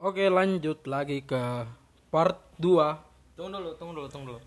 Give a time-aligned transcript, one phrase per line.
[0.00, 1.68] Oke lanjut lagi ke
[2.08, 4.40] part 2 Tunggu dulu, tunggu dulu, tunggu dulu.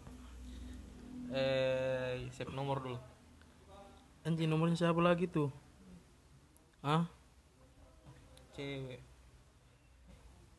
[1.29, 2.97] Eh, save nomor dulu.
[4.25, 5.53] Anjing nomornya siapa lagi tuh?
[6.81, 7.05] Ah
[8.57, 9.01] Cewek.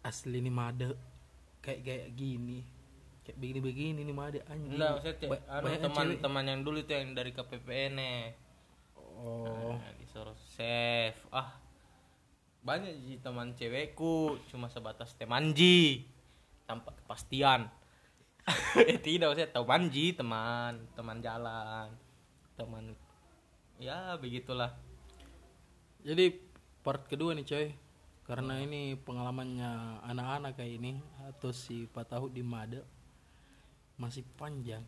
[0.05, 0.95] asli nih made
[1.65, 2.61] kayak kayak gini
[3.25, 7.33] kayak begini begini nih made anjing Enggak, Ba- anu, teman-teman yang dulu itu yang dari
[7.33, 8.21] KPPN nih.
[8.95, 11.19] oh Nah, disuruh save.
[11.35, 11.64] Ah.
[12.65, 16.09] Banyak sih teman cewekku, cuma sebatas temanji.
[16.64, 17.68] Tanpa kepastian.
[18.81, 21.93] eh, tidak maksudnya temanji, teman, teman jalan.
[22.57, 22.96] Teman
[23.79, 24.71] ya begitulah.
[26.04, 26.37] jadi
[26.85, 27.67] part kedua nih coy
[28.29, 30.93] karena ini pengalamannya anak-anak kayak ini
[31.29, 32.84] atau si Pak Tahu di Made
[33.97, 34.84] masih panjang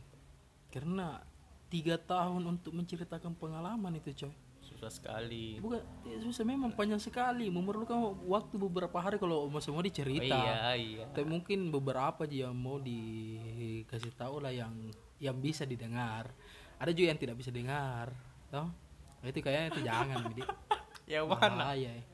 [0.68, 1.24] karena
[1.72, 4.34] tiga tahun untuk menceritakan pengalaman itu coy
[4.76, 5.56] Susah sekali.
[5.56, 10.28] bukan ya susah memang panjang sekali memerlukan waktu beberapa hari kalau masih mau Oh, dicerita
[10.28, 11.04] iya, iya.
[11.08, 14.76] tapi mungkin beberapa aja yang mau dikasih tahu lah yang
[15.16, 16.28] yang bisa didengar
[16.76, 18.12] ada juga yang tidak bisa dengar
[18.46, 18.68] toh
[19.16, 20.42] Nah, itu kayaknya itu jangan Bidi.
[21.16, 21.72] Yang mana?
[21.72, 22.04] bahaya ya.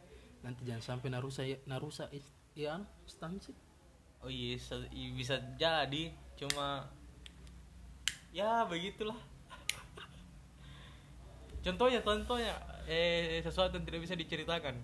[0.41, 2.25] nanti jangan sampai narusa narusa is-
[2.55, 3.51] ya stansi
[4.23, 4.55] Oh iya
[5.13, 6.87] bisa jadi cuma
[8.31, 9.19] ya begitulah.
[11.63, 12.55] Contohnya contohnya
[12.87, 14.77] eh sesuatu yang tidak bisa diceritakan.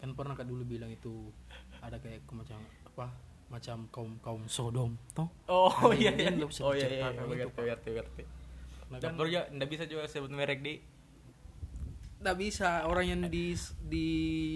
[0.00, 1.32] kan pernah kak dulu bilang itu
[1.80, 3.06] ada kayak macam apa
[3.48, 6.46] macam kaum kaum sodom toh Oh Ada iya yang iya.
[6.48, 8.22] bisa Oh iya iya diceritakan itu, ngerti ngerti ngerti.
[8.92, 10.74] Nah, kan ya nggak bisa juga sebut merek di.
[12.22, 13.52] nggak bisa orang yang di
[13.84, 14.08] di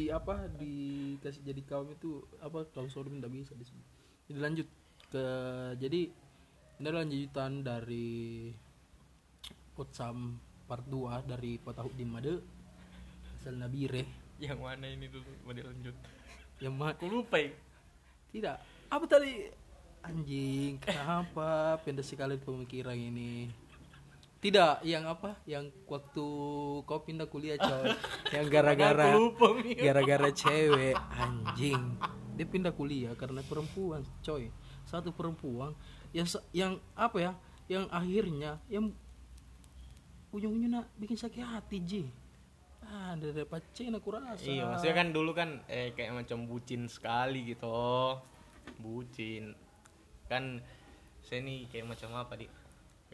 [0.08, 3.84] apa dikasih jadi kaum itu apa kaum sodom nggak bisa disebut
[4.24, 4.68] jadi lanjut
[5.12, 5.24] ke
[5.76, 6.00] jadi
[6.80, 8.08] ini lanjutan dari
[9.78, 10.34] Potsam
[10.66, 12.34] part 2 dari Patahuk di Made.
[13.38, 14.02] Asal Nabire
[14.42, 15.94] Yang mana ini dulu mau dilanjut?
[16.58, 17.54] yang ma- Aku lupa ya.
[18.34, 18.58] tidak.
[18.90, 19.46] Apa tadi?
[20.02, 21.78] Anjing kenapa?
[21.86, 23.46] Pendek sekali pemikiran ini.
[24.38, 25.38] Tidak yang apa?
[25.46, 26.26] Yang waktu
[26.82, 27.94] kau pindah kuliah coy.
[28.34, 29.14] Yang gara-gara
[29.78, 30.98] gara-gara cewek.
[31.14, 31.78] Anjing.
[32.34, 34.50] Dia pindah kuliah karena perempuan coy.
[34.82, 35.74] Satu perempuan
[36.10, 37.32] yang yang apa ya?
[37.66, 38.90] Yang akhirnya yang
[40.32, 42.04] ujung-ujungnya bikin sakit hati ji
[42.88, 47.52] ah dari pacen aku rasa Iya, maksudnya kan dulu kan eh kayak macam bucin sekali
[47.52, 47.68] gitu.
[48.80, 49.52] Bucin.
[50.24, 50.64] Kan
[51.20, 52.46] saya nih kayak macam apa di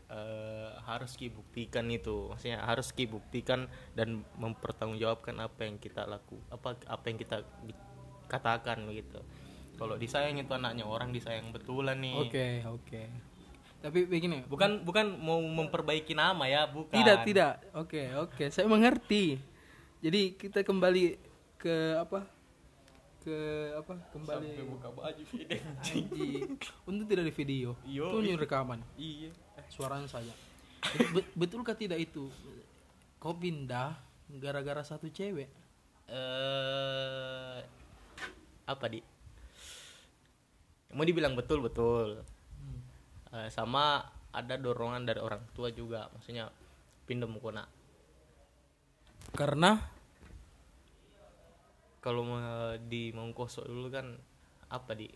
[0.06, 2.30] eh, harus ki buktikan itu.
[2.30, 3.66] Maksudnya harus ki buktikan
[3.98, 7.42] dan mempertanggungjawabkan apa yang kita laku, apa apa yang kita
[8.30, 9.18] katakan begitu.
[9.74, 12.14] Kalau disayang itu anaknya orang disayang betulan nih.
[12.14, 12.46] oke
[12.78, 13.02] oke
[13.84, 16.96] tapi begini Bukan bukan mau memperbaiki nama ya, bukan.
[16.96, 17.52] Tidak, tidak.
[17.76, 18.48] Oke, oke.
[18.48, 19.36] Saya mengerti.
[20.00, 21.20] Jadi kita kembali
[21.60, 22.24] ke apa?
[23.20, 23.36] Ke
[23.76, 24.00] apa?
[24.16, 25.22] Kembali Sampai buka baju.
[25.84, 26.56] Anjing.
[26.88, 27.76] Untuk tidak di video.
[27.84, 28.80] Yo, Itu rekaman.
[28.96, 29.36] Iya.
[29.68, 30.32] Suaranya saya.
[30.80, 32.32] Jadi, be- betulkah tidak itu?
[33.20, 34.00] Kau pindah
[34.40, 35.52] gara-gara satu cewek.
[36.04, 37.60] eh
[38.64, 39.00] apa di
[40.92, 42.20] mau dibilang betul betul
[43.34, 43.98] Eh, sama
[44.30, 46.46] ada dorongan dari orang tua juga maksudnya
[47.02, 47.66] pindah mukona
[49.34, 49.74] Karena
[51.98, 54.06] kalau mau di Mongkoso dulu kan
[54.70, 55.10] apa di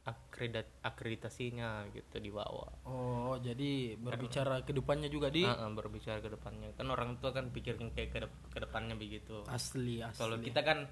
[0.00, 2.72] akreditat akreditasinya gitu di bawah.
[2.88, 5.44] Oh, jadi berbicara ke depannya juga di?
[5.46, 8.96] Ah, ah, berbicara ke depannya kan orang tua kan pikirin kayak ke, dep- ke depannya
[8.98, 9.44] begitu.
[9.46, 10.18] Asli, asli.
[10.18, 10.88] kalau kita kan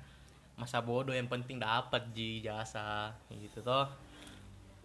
[0.54, 3.86] masa bodoh yang penting dapat ji jasa gitu toh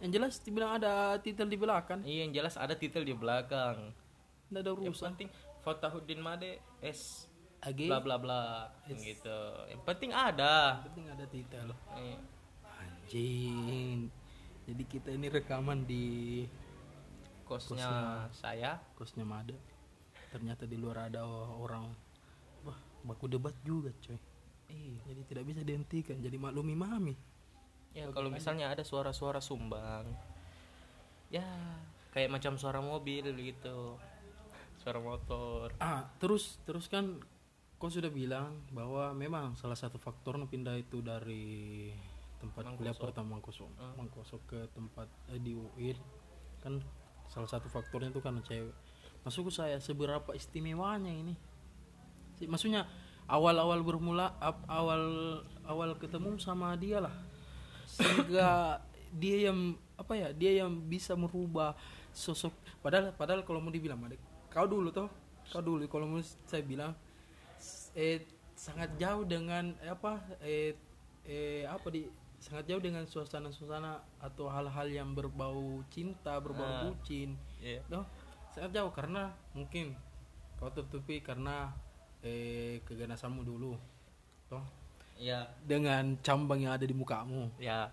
[0.01, 1.99] Yang jelas dibilang ada titel di belakang.
[2.03, 3.93] Iya yang jelas ada titel di belakang.
[4.49, 5.07] Tidak ada Yang urusan.
[5.13, 5.29] penting
[5.63, 6.51] Fatahuddin Made
[6.83, 7.29] S
[7.63, 7.87] Age.
[7.87, 8.43] bla bla bla
[8.91, 9.39] gitu.
[9.71, 10.83] Yang penting ada.
[10.83, 11.67] penting ada titel.
[11.95, 12.19] Eh,
[12.67, 14.11] Anjing.
[14.63, 16.05] Jadi kita ini rekaman di
[17.47, 18.79] kosnya saya.
[18.95, 19.55] kosnya Mada.
[20.31, 21.23] Ternyata di luar ada
[21.55, 21.87] orang
[22.63, 24.19] wah baku debat juga coy.
[24.71, 24.99] Iya.
[25.11, 26.17] Jadi tidak bisa dihentikan.
[26.19, 27.15] Jadi maklumi mami.
[27.93, 30.09] Ya kalau misalnya ada suara-suara sumbang,
[31.29, 31.45] ya
[32.09, 34.01] kayak macam suara mobil gitu,
[34.81, 35.77] suara motor.
[35.77, 37.21] Ah terus terus kan
[37.77, 41.91] kau sudah bilang bahwa memang salah satu faktor pindah itu dari
[42.41, 43.69] tempat kuliah pertama Mangkoso,
[43.99, 45.95] Mangkoso ke tempat eh, di UIN
[46.63, 46.79] kan
[47.27, 48.75] salah satu faktornya itu karena cewek.
[49.23, 51.35] Maksudku saya seberapa istimewanya ini?
[52.43, 52.89] Maksudnya
[53.27, 54.35] awal-awal bermula
[54.67, 55.03] awal
[55.63, 57.15] awal ketemu sama dia lah
[57.93, 58.81] sehingga
[59.13, 61.77] dia yang apa ya dia yang bisa merubah
[62.09, 64.17] sosok padahal padahal kalau mau dibilang Madek,
[64.49, 65.09] kau dulu toh
[65.53, 66.97] kau dulu kalau mau saya bilang
[67.93, 68.25] eh
[68.57, 70.73] sangat jauh dengan eh, apa eh
[71.23, 72.09] eh apa di
[72.41, 76.83] sangat jauh dengan suasana-suasana atau hal-hal yang berbau cinta berbau Ah.
[76.91, 77.79] bucin Iya.
[77.87, 78.03] Loh,
[78.51, 79.95] sangat jauh karena mungkin
[80.59, 81.71] kau tutupi karena
[82.19, 83.79] eh keganasanmu dulu
[84.51, 84.63] toh
[85.15, 85.45] Iya.
[85.63, 87.89] dengan cambang yang ada di mukamu Ya.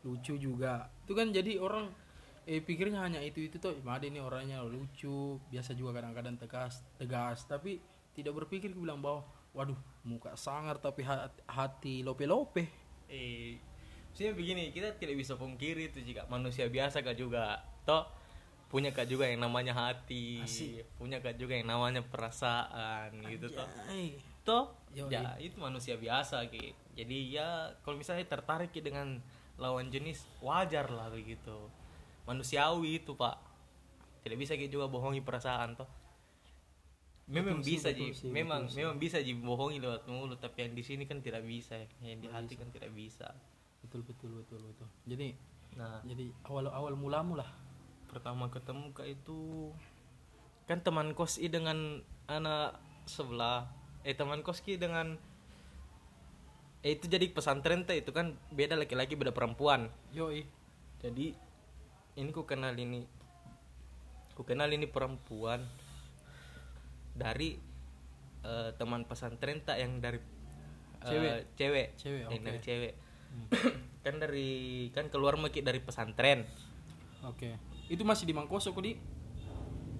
[0.00, 1.90] lucu juga itu kan jadi orang
[2.44, 7.44] eh pikirnya hanya itu itu tuh Made ini orangnya lucu biasa juga kadang-kadang tegas tegas
[7.44, 7.76] tapi
[8.12, 9.20] tidak berpikir bilang bahwa
[9.52, 12.64] waduh muka sangar tapi ha- hati lope-lope
[13.08, 13.56] Eh,
[14.12, 18.04] sebenarnya begini, kita tidak bisa pungkiri itu jika manusia biasa kak juga, toh
[18.68, 20.84] punya kak juga yang namanya hati, Asik.
[21.00, 23.64] punya kak juga yang namanya perasaan gitu toh.
[24.48, 25.12] Toh, Yoi.
[25.12, 26.72] ya itu manusia biasa ki.
[26.96, 29.20] Jadi ya kalau misalnya tertarik Ki dengan
[29.60, 31.68] lawan jenis wajar lah begitu.
[32.24, 33.36] Manusiawi itu pak.
[34.24, 35.88] Tidak bisa ki juga bohongi perasaan toh.
[37.28, 38.78] Memang Betul sih, bisa betul ji, sih, memang betul sih.
[38.80, 42.28] memang bisa ji bohongi lewat mulut, tapi yang di sini kan tidak bisa, yang di
[42.32, 43.28] hati kan tidak bisa.
[43.78, 45.36] betul betul betul betul jadi
[45.76, 47.46] Nah, jadi awal awal mulamu lah
[48.08, 49.70] pertama ketemu kak itu
[50.66, 53.68] kan teman kos i dengan anak sebelah
[54.06, 55.18] eh teman kos ki dengan
[56.86, 59.90] eh itu jadi pesantren teh itu kan beda laki-laki beda perempuan.
[60.14, 60.46] Yoi.
[61.02, 61.34] Jadi
[62.18, 63.06] ini ku kenal ini
[64.34, 65.66] ku kenal ini perempuan
[67.18, 67.58] dari
[68.46, 70.22] eh, teman pesantren tak yang dari
[71.02, 71.32] eh, Cewek?
[71.58, 71.86] cewek.
[71.98, 72.46] Cewek, yang oke.
[72.46, 72.94] dari cewek
[74.06, 74.50] kan dari
[74.94, 76.46] kan keluar maki dari pesantren.
[77.26, 77.58] Oke.
[77.90, 78.94] Itu masih di Mangkoso kok di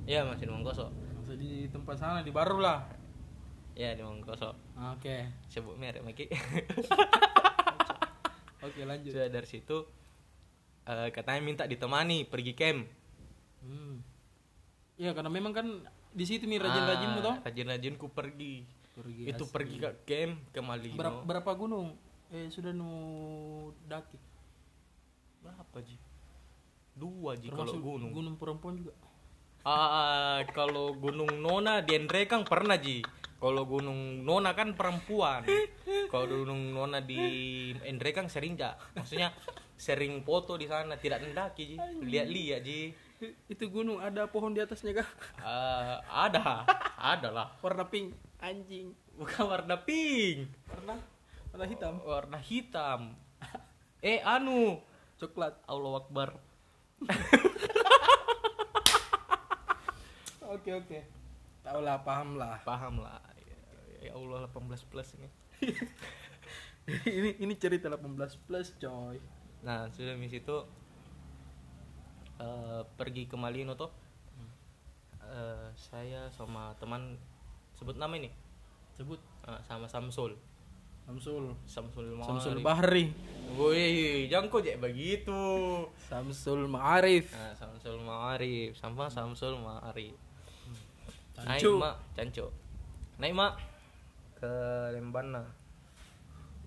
[0.08, 0.88] ya masih di Mangkoso
[1.20, 2.80] masih di tempat sana di baru lah
[3.78, 5.16] ya di Mangkoso oke.
[5.46, 6.26] Sebut merek maki
[8.66, 9.14] oke lanjut.
[9.14, 9.86] Sudah dari situ
[10.82, 12.82] eh, katanya minta ditemani pergi camp.
[13.62, 14.02] Hmm.
[14.98, 15.66] ya karena memang kan
[16.10, 17.36] di situ nih rajin-rajinmu toh.
[17.46, 18.66] rajin rajinku pergi.
[18.98, 19.54] Pergi itu asik.
[19.54, 20.98] pergi ke camp ke Malino.
[20.98, 21.94] Berapa, berapa gunung?
[22.34, 22.90] Eh sudah nu
[23.86, 24.18] daki.
[25.38, 25.94] Berapa ji?
[26.98, 28.10] Dua ji kalau gunung.
[28.10, 28.90] gunung perempuan juga.
[29.62, 33.06] Ah kalau gunung Nona di Endrekang pernah ji
[33.38, 35.46] kalau gunung Nona kan perempuan.
[36.10, 37.18] Kalau gunung Nona di
[37.86, 39.30] Endrekang sering ja maksudnya
[39.78, 41.76] sering foto di sana tidak mendaki ji.
[42.02, 42.90] Lihat-lihat ji.
[43.46, 45.08] Itu gunung ada pohon di atasnya kah
[45.42, 46.66] Ah, ada.
[46.98, 47.48] Ada lah.
[47.62, 48.94] Warna pink anjing.
[49.14, 50.50] Bukan warna pink.
[50.66, 50.94] Warna?
[51.54, 51.94] Warna hitam.
[52.02, 53.00] Warna hitam.
[54.02, 54.82] Eh anu.
[55.18, 55.58] Coklat.
[55.66, 56.28] Allah Akbar.
[60.48, 61.17] Oke oke
[61.68, 63.58] tahu lah paham lah paham lah ya,
[64.08, 65.28] ya Allah 18 plus ini.
[66.88, 68.08] Ini ini cerita 18
[68.48, 69.20] plus coy.
[69.60, 70.56] Nah sudah di situ
[72.40, 73.92] eh, pergi ke Malino tuh
[75.28, 77.20] Eh, saya sama teman
[77.76, 78.32] sebut nama ini?
[78.96, 79.20] Sebut.
[79.44, 80.40] Eh, sama Samsul.
[81.04, 81.52] Samsul.
[81.68, 83.04] Samsul Samsul Ma'arif Bahri.
[83.56, 85.40] Woi, jangan kok begitu.
[86.08, 87.32] Samsul Ma'arif.
[87.36, 88.72] Nah, Samsul Ma'arif.
[88.80, 90.16] Sama Samsul Ma'arif.
[91.46, 92.46] Naik Cancu mak, cancu.
[93.22, 93.52] Naik mak
[94.38, 94.50] ke
[94.94, 95.42] Lembana.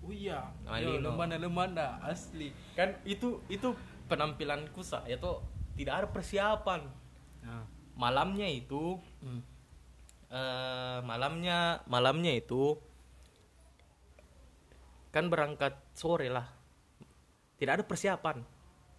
[0.02, 0.50] oh iya.
[0.82, 3.72] Yo, lemana lemana asli Kan itu itu
[4.10, 5.40] penampilanku saya tuh
[5.78, 6.80] tidak ada persiapan.
[7.44, 7.64] nah
[7.94, 9.40] Malamnya itu hmm.
[10.32, 12.80] eh malamnya malamnya itu
[15.12, 16.48] kan berangkat sore lah.
[17.60, 18.42] Tidak ada persiapan.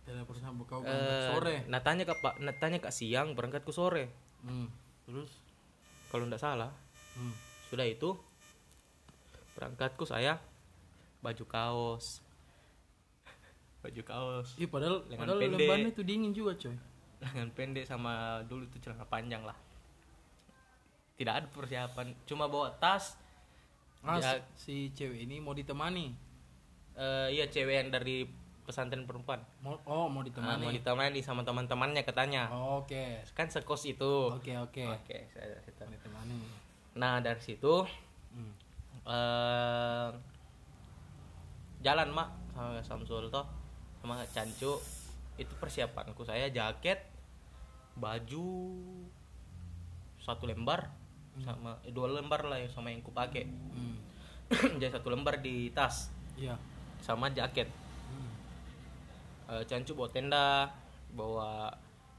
[0.03, 3.63] tidak pernah kau Eh, berangkat sore Nah tanya ke Pak, nah, tanya ke siang berangkat
[3.63, 4.07] ke sore.
[4.43, 4.67] hmm.
[5.03, 5.42] terus
[6.13, 6.69] Kalau tidak salah,
[7.17, 7.33] hmm.
[7.73, 8.13] sudah itu
[9.57, 10.37] berangkatku saya
[11.25, 12.21] baju kaos,
[13.81, 15.57] baju kaos, Ih, padahal Lengan padahal pendek.
[15.57, 16.77] lembannya itu dingin juga coy
[17.23, 19.55] lengan pendek sama dulu itu celana panjang lah.
[21.15, 23.15] Tidak ada persiapan, cuma bawa tas.
[24.03, 24.43] ah, Ya.
[24.53, 26.13] si cewek ini mau ditemani
[26.93, 28.21] Eh, iya cewek yang dari
[28.63, 29.43] pesantren perempuan.
[29.59, 32.47] mau oh mau Nah, ditemani mau ditemani sama teman-temannya katanya.
[32.47, 34.31] oke Kan sekos itu.
[34.31, 35.83] oke oke Oke, saya situ.
[35.83, 36.39] ditemani
[36.93, 37.83] Nah dari situ
[38.31, 38.53] hmm.
[39.03, 40.09] eh
[41.81, 43.43] jalan mak sama Samsul toh
[43.99, 44.79] sama Cancu
[45.35, 47.03] itu persiapanku saya jaket
[47.93, 48.47] baju
[50.17, 50.87] satu lembar
[51.37, 53.43] sama eh, dua lembar lah yang sama yang ku pakai
[53.73, 53.97] Hmm.
[54.79, 56.53] jadi satu lembar di tas iya
[56.99, 57.67] sama jaket
[59.53, 59.61] hmm.
[59.61, 60.73] Eh, Cancu bawa tenda
[61.13, 61.69] bawa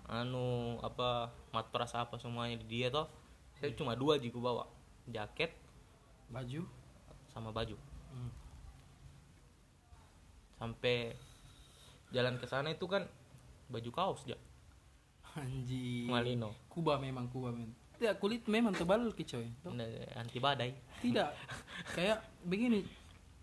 [0.07, 3.11] anu apa matras apa semuanya di dia toh.
[3.59, 4.71] Saya cuma dua jiku bawa
[5.11, 5.51] jaket
[6.31, 6.63] baju?
[7.35, 7.75] sama baju.
[8.15, 8.31] Hmm.
[10.55, 11.19] sampai
[12.15, 13.11] jalan ke sana itu kan
[13.67, 14.39] baju kaos ya
[15.35, 16.07] anjing.
[16.07, 16.55] Malino.
[16.71, 17.75] Kuba memang Kuba men.
[17.99, 19.51] Tidak kulit memang tebal ki coy.
[19.63, 19.75] Tuh.
[20.15, 20.75] anti badai.
[21.03, 21.29] Tidak.
[21.99, 22.87] Kayak begini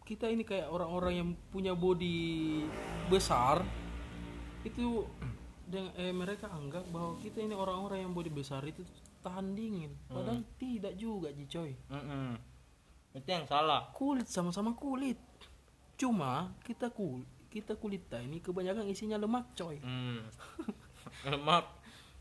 [0.02, 2.66] kita ini kayak orang-orang yang punya body
[3.08, 3.64] besar
[4.62, 5.06] itu
[5.66, 8.84] dengan eh, mereka anggap bahwa kita ini orang-orang yang body besar itu
[9.24, 9.94] tahan dingin.
[10.10, 11.72] Padahal tidak juga Ji coy.
[11.88, 12.36] Mm-mm.
[13.12, 13.92] itu yang salah.
[13.96, 15.20] Kulit sama-sama kulit.
[15.96, 19.78] Cuma kita kul kita kulitnya ini kebanyakan isinya lemak coy.
[19.84, 20.24] Hmm.
[21.32, 21.68] lemak.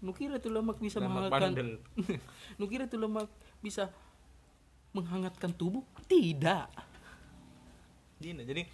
[0.03, 1.77] Nukira itu lemak bisa lemak menghangatkan
[2.61, 3.31] nukira itu lemak
[3.63, 3.95] bisa
[4.91, 5.87] menghangatkan tubuh?
[6.11, 6.67] Tidak.
[8.21, 8.67] Dina, jadi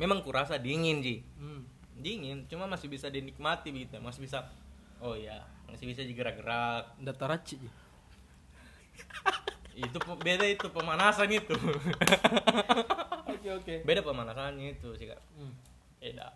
[0.00, 1.20] memang kurasa dingin ji.
[1.36, 1.79] Hmm.
[2.00, 4.48] Dingin cuma masih bisa dinikmati gitu masih bisa
[5.00, 6.98] oh ya masih bisa digerak-gerak.
[6.98, 7.68] Data raci Ji.
[9.86, 11.54] itu beda itu pemanasan itu.
[13.30, 13.74] Oke oke.
[13.86, 15.22] Beda pemanasannya itu sih kak.
[15.38, 15.54] Hmm.
[16.02, 16.26] beda.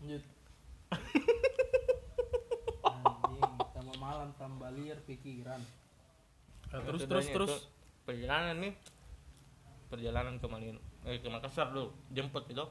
[0.00, 0.22] Lanjut.
[2.86, 3.42] Anjing
[3.74, 5.60] tambah malam tambah liar pikiran.
[6.72, 7.52] Nah, terus terus terus.
[8.06, 8.72] perjalanan nih.
[9.90, 12.66] Perjalanan ke Malino eh ke Makassar dulu jemput itu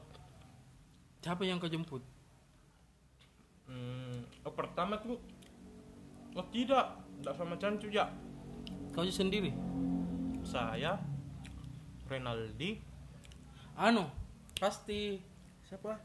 [1.20, 2.02] siapa yang kau jemput?
[3.66, 5.18] Hmm, oh, pertama tuh
[6.36, 7.04] oh tidak.
[7.16, 8.12] Tidak sama Cancu ya
[8.96, 9.52] kau sendiri?
[10.40, 10.96] Saya
[12.08, 12.80] Renaldi.
[13.76, 14.08] Anu
[14.56, 15.20] pasti
[15.68, 16.00] siapa?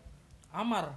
[0.51, 0.91] Amar.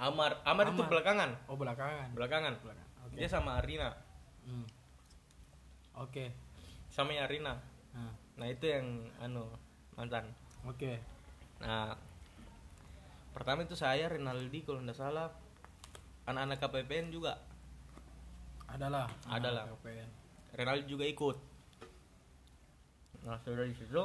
[0.00, 0.40] Amar.
[0.48, 1.36] Amar, itu belakangan.
[1.44, 2.16] Oh belakangan.
[2.16, 2.56] Belakangan.
[3.04, 3.20] Oke.
[3.20, 3.92] Dia sama Arina.
[4.48, 4.64] Hmm.
[6.00, 6.32] oke.
[6.88, 7.60] Sama Arina.
[7.92, 9.44] Nah, nah itu yang anu
[10.00, 10.32] mantan.
[10.64, 10.96] Oke.
[11.60, 11.92] Nah
[13.34, 15.28] pertama itu saya Renaldi kalau tidak salah.
[16.24, 17.36] Anak-anak KPPN juga.
[18.70, 19.10] Adalah.
[19.28, 19.68] Adalah.
[19.76, 20.08] KPN.
[20.56, 21.36] Renaldi juga ikut.
[23.26, 24.04] Nah sudah di situ.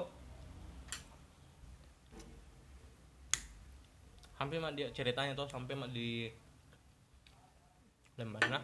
[4.41, 6.27] Hampir mah dia ceritanya tuh sampai mah di
[8.19, 8.59] Lembana.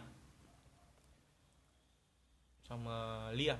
[2.66, 3.56] Sama Lia.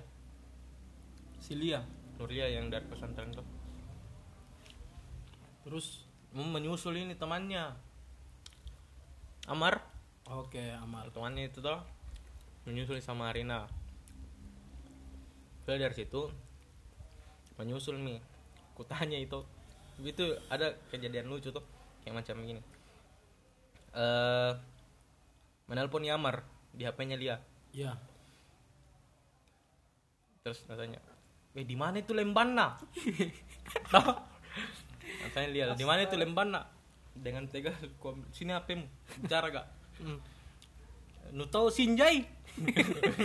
[1.41, 1.79] Silia
[2.17, 3.47] Nurlia yang dari pesantren tuh
[5.67, 6.06] terus
[6.45, 7.73] menyusul ini temannya.
[9.49, 9.81] Amar?
[10.29, 11.09] Oke Amar.
[11.15, 11.81] Temannya itu tuh
[12.67, 13.71] menyusul sama Arina
[15.65, 16.29] Udah dari situ
[17.57, 18.21] menyusul nih.
[18.77, 19.41] Kutanya itu.
[20.05, 21.65] Itu ada kejadian lucu tuh
[22.05, 22.61] kayak macam gini.
[23.97, 24.53] Eh
[25.67, 27.37] menelpon Yamar di HP-nya Lia
[27.75, 27.93] ya
[30.47, 31.03] terus katanya
[31.59, 32.79] eh di mana itu Lembana
[35.27, 35.33] Tahu?
[35.35, 36.61] katanya Lia di mana itu Lembana
[37.17, 38.87] dengan tegas ku ambil, sini HP-mu
[39.25, 39.67] bicara gak
[39.97, 40.21] Hmm.
[41.33, 42.29] Nu tahu Sinjai?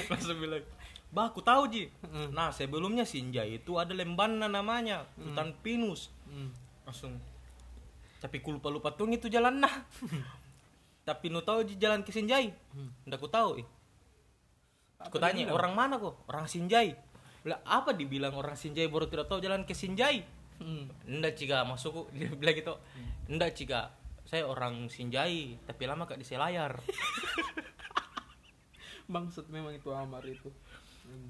[0.08, 0.64] Langsung bilang,
[1.12, 2.32] "Bah, aku tahu, Ji." Hmm.
[2.32, 6.08] Nah, sebelumnya Sinjai itu ada Lembana namanya, hutan pinus.
[6.32, 6.48] Hmm.
[6.88, 7.20] Langsung
[8.22, 9.84] tapi ku lupa-lupa tuh itu jalan nah.
[11.10, 12.54] tapi nu tahu Ji jalan ke Sinjai?
[12.72, 12.94] Hmm.
[13.10, 13.60] Nggak ku tahu.
[13.60, 13.68] Eh.
[15.02, 16.22] Apa Ku dia tanya, orang mana kok?
[16.30, 16.94] Orang Sinjai.
[17.42, 20.22] Bilang, apa dibilang orang Sinjai baru tidak tahu jalan ke Sinjai?
[20.62, 20.86] Hmm.
[21.10, 22.74] Ndak cika masuk dia bilang gitu.
[23.28, 23.82] Ndak cika
[24.22, 26.78] saya orang Sinjai tapi lama kak di Selayar.
[29.10, 30.54] bangsat memang itu Amar itu.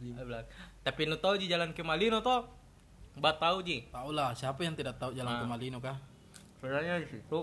[0.04, 0.46] Bilang,
[0.84, 2.46] tapi nu tahu ji jalan ke Malino toh
[3.18, 3.88] Mbak tahu ji.
[3.90, 5.42] Tahu lah siapa yang tidak tahu jalan Ah.
[5.42, 5.98] ke Malino kah?
[6.60, 7.40] Sebenarnya di situ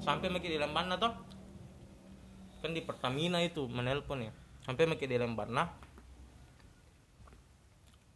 [0.00, 1.12] sampai makin di Lembana toh
[2.58, 4.32] kan di Pertamina itu menelpon ya.
[4.64, 5.68] Sampai makin di Lembana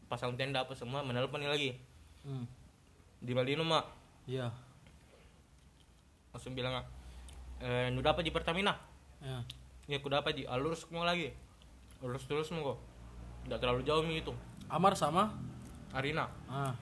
[0.09, 1.77] pasang tenda apa semua menelpon lagi
[2.29, 2.45] hmm.
[3.25, 3.89] di Malino mak?
[4.29, 4.53] Iya.
[6.37, 6.85] Langsung bilang
[7.65, 8.77] eh nu dapat di Pertamina?
[9.25, 9.41] Ya
[9.89, 11.33] ya aku dapat di alurus mau lagi.
[12.05, 12.79] Lurus terus mau kok?
[13.49, 14.31] Tidak terlalu jauh mi itu
[14.69, 15.33] Amar sama?
[15.97, 16.29] Arina.
[16.45, 16.77] Ah.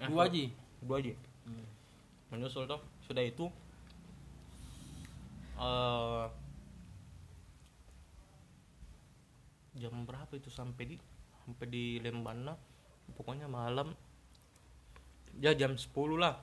[0.00, 0.48] Eh, dua ji
[0.80, 1.12] dua aja
[1.44, 1.64] Hmm.
[2.32, 2.80] menyusul toh.
[3.04, 3.48] Sudah itu
[5.60, 6.26] eh
[9.78, 10.96] jam berapa itu sampai di?
[11.44, 12.52] Sampai di Lembana
[13.16, 13.94] pokoknya malam
[15.38, 15.88] ya jam 10
[16.18, 16.36] lah.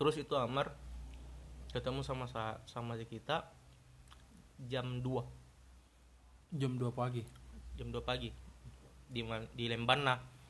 [0.00, 0.72] Terus itu Amar
[1.70, 3.46] ketemu sama sa- sama si kita
[4.66, 5.22] jam 2
[6.56, 7.22] jam 2 pagi?
[7.78, 8.32] Jam 2 pagi.
[9.10, 9.22] Di
[9.54, 10.40] di Lembana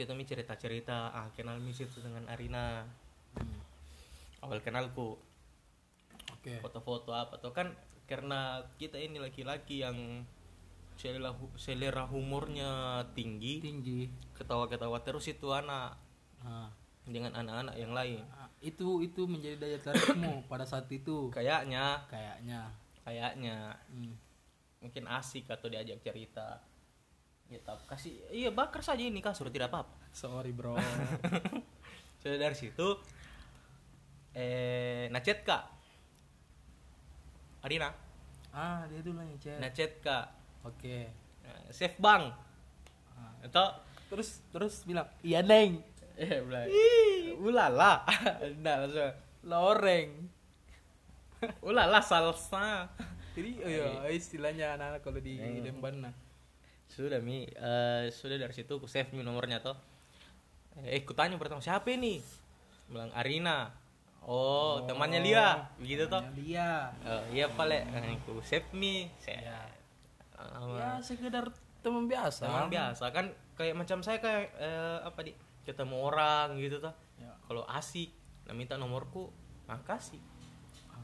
[0.00, 2.88] kita mi cerita cerita ah kenal mi situ dengan Arina.
[3.36, 3.60] Hmm.
[4.40, 5.20] awal kenalku.
[6.32, 6.56] Oke.
[6.64, 7.76] Foto-foto apa tuh kan
[8.08, 10.24] karena kita ini laki-laki yang
[11.00, 13.64] selera selera humornya tinggi.
[13.64, 14.12] Tinggi.
[14.36, 15.96] Ketawa-ketawa terus itu anak.
[16.44, 16.68] Ah.
[17.08, 18.22] dengan anak-anak yang lain.
[18.36, 21.32] Ah, itu itu menjadi daya tarikmu pada saat itu.
[21.32, 22.04] Kayaknya.
[22.12, 22.60] Kayaknya.
[23.00, 23.56] Kayaknya.
[23.88, 24.14] Hmm.
[24.80, 26.56] mungkin asik atau diajak cerita.
[27.52, 29.92] Ya tapi kasih iya bakar saja ini kasur tidak apa-apa.
[30.20, 30.76] Sorry bro.
[32.20, 32.96] Sudah dari situ.
[34.32, 35.64] Eh nacet kak.
[37.60, 37.92] Arina
[38.50, 40.26] ah dia dulu yang chat nacet kak
[40.64, 40.96] oke.
[41.44, 42.32] Nah, save bang.
[43.16, 43.66] Ah, atau
[44.10, 45.80] terus terus bilang iya neng.
[46.20, 46.66] Eh bilang
[47.40, 48.04] ulala.
[48.44, 49.12] Enggak langsung
[49.46, 50.10] loreng.
[51.64, 52.92] Ulala salsa.
[53.32, 56.14] Jadi oh iya, istilahnya anak-anak kalau di Lemban nah.
[56.90, 57.48] Sudah mi.
[57.48, 59.78] Eh, sudah dari situ aku save mi nomornya toh.
[60.84, 62.20] Eh aku tanya pertama siapa ini?
[62.90, 63.72] Bilang Arina.
[64.20, 66.20] Oh, temannya Lia begitu toh.
[66.36, 66.92] dia.
[67.08, 69.08] Oh, iya pale aku save mi.
[69.16, 69.79] Saya
[70.78, 71.48] ya sekedar
[71.80, 72.44] teman biasa.
[72.46, 73.04] Teman biasa.
[73.12, 75.32] Kan kayak macam saya kayak eh, apa di
[75.64, 76.94] ketemu orang gitu toh.
[77.20, 77.36] Ya.
[77.44, 78.08] kalau asik
[78.48, 79.28] nah minta nomorku
[79.68, 80.18] nah kasih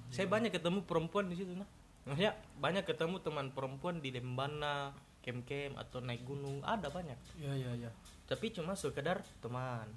[0.09, 1.69] saya banyak ketemu perempuan di situ nah.
[2.07, 4.95] Maksudnya banyak ketemu teman perempuan di Lembana
[5.27, 7.19] kem kem atau naik gunung ada banyak.
[7.35, 7.91] Ya ya ya.
[8.31, 9.91] Tapi cuma sekedar teman.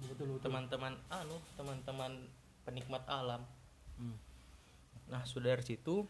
[0.00, 0.48] Betul betul.
[0.48, 2.24] Teman-teman anu teman-teman
[2.64, 3.44] penikmat alam.
[4.00, 4.16] Hmm.
[5.06, 6.04] nah sudah dari situ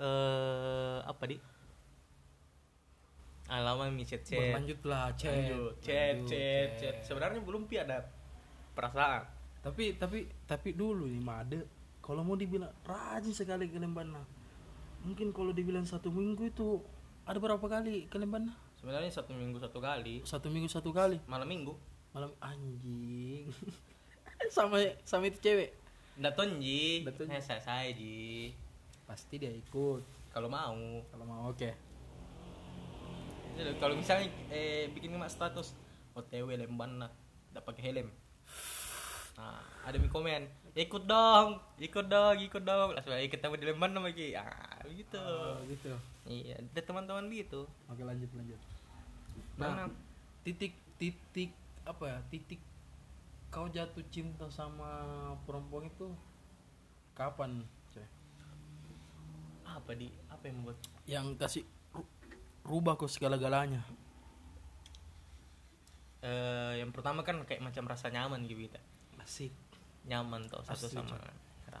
[0.00, 1.36] eh apa di?
[3.50, 4.22] Alaman mi chat.
[4.22, 6.94] Chat berlanjutlah chat Lanjut, chat Lanjut, chat chat.
[7.02, 8.06] Sebenarnya belum pi ada
[8.72, 9.26] perasaan.
[9.60, 11.60] Tapi tapi tapi dulu nih Made
[12.00, 14.24] kalau mau dibilang rajin sekali ke Lembana
[15.04, 16.80] mungkin kalau dibilang satu minggu itu
[17.24, 20.24] ada berapa kali ke Lembana sebenarnya satu minggu satu kali.
[20.24, 21.20] Satu minggu satu kali?
[21.28, 21.76] Malam minggu.
[22.16, 23.52] Malam anjing.
[24.56, 25.76] Sama sama itu cewek?
[26.16, 27.36] Ndak tonji Ndak tonji.
[27.36, 28.56] eh, saya saya ji
[29.10, 30.30] pasti dia ikut.
[30.30, 31.02] Kalau mau.
[31.10, 31.70] Kalau mau oke.
[33.58, 35.74] Jadi, kalau misalnya eh bikin emak status
[36.14, 37.10] OTW lemban lah.
[37.50, 38.08] Ndak pakai helm.
[39.34, 42.94] Nah ada mi komen ikut dong ikut dong ikut dong.
[42.94, 45.90] Langsung aja ketemu di lemban sama lagi ah begitu Oh, gitu.
[46.30, 47.66] Iya ada teman-teman gitu.
[47.90, 48.60] Oke lanjut lanjut.
[49.58, 49.74] Mana?
[49.74, 49.88] nah
[50.46, 51.50] titik titik
[51.82, 52.60] apa ya titik
[53.50, 54.86] kau jatuh cinta sama
[55.42, 56.14] perempuan itu
[57.18, 57.66] kapan
[59.72, 60.10] apa di?
[60.26, 60.78] Apa yang membuat?
[61.04, 61.62] Yang kasih
[61.92, 62.10] ru-
[62.64, 63.82] rubah kok segala-galanya.
[66.20, 68.80] Eh yang pertama kan kayak macam rasa nyaman gitu kita
[69.24, 69.52] asik.
[70.04, 71.36] Nyaman tuh satu Asli, sama orang.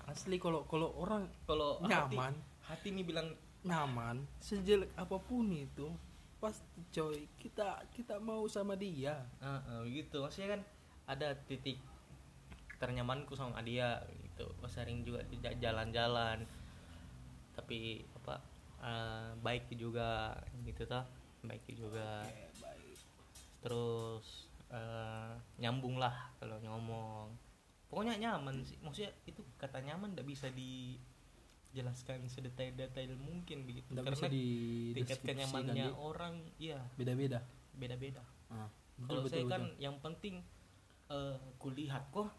[0.06, 2.32] asli kalau kalau orang kalau Nyaman.
[2.64, 3.28] hati, hati nih bilang
[3.60, 5.92] nyaman sejelek apa pun itu
[6.40, 9.28] pasti coy kita kita mau sama dia.
[9.44, 10.60] Ah ah, begitu maksudnya kan
[11.04, 11.76] ada titik
[12.80, 14.48] ternyamanku sama dia gitu.
[14.72, 15.20] Sering juga
[15.60, 16.48] jalan-jalan
[17.60, 18.40] tapi apa
[18.80, 20.32] eh, baik juga
[20.64, 21.04] gitu toh.
[21.44, 22.24] Baik juga.
[23.60, 27.28] Terus eh, nyambung lah kalau ngomong.
[27.92, 28.80] Pokoknya nyaman sih.
[28.80, 33.92] Maksudnya itu kata nyaman tidak bisa dijelaskan sedetail-detail mungkin begitu.
[33.92, 34.46] Nggak karena bisa di
[34.96, 36.80] tingkat kenyamanannya di- orang iya.
[36.96, 37.44] Beda-beda.
[37.76, 38.24] Beda-beda.
[38.48, 38.66] Ah,
[39.04, 39.84] kalau saya betul, kan betul.
[39.84, 40.34] yang penting
[41.10, 42.30] eh kulihat kok.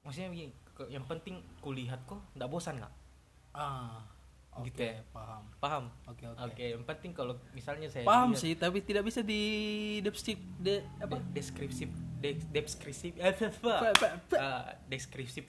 [0.00, 0.52] Maksudnya begini,
[0.88, 2.99] yang penting kulihat kok nggak bosan nggak
[3.52, 4.02] ah
[4.52, 5.00] oke Gitu ya?
[5.10, 5.42] paham.
[5.58, 5.84] Paham?
[6.04, 6.38] Oke oke.
[6.44, 9.42] Oke yang penting kalau misalnya saya paham lihat- sih tapi tidak bisa di
[10.00, 11.16] deskrip de apa?
[11.16, 11.84] De- deskripsi
[12.20, 13.34] de- deskripsi eh,
[14.34, 15.40] Ah, deskripsi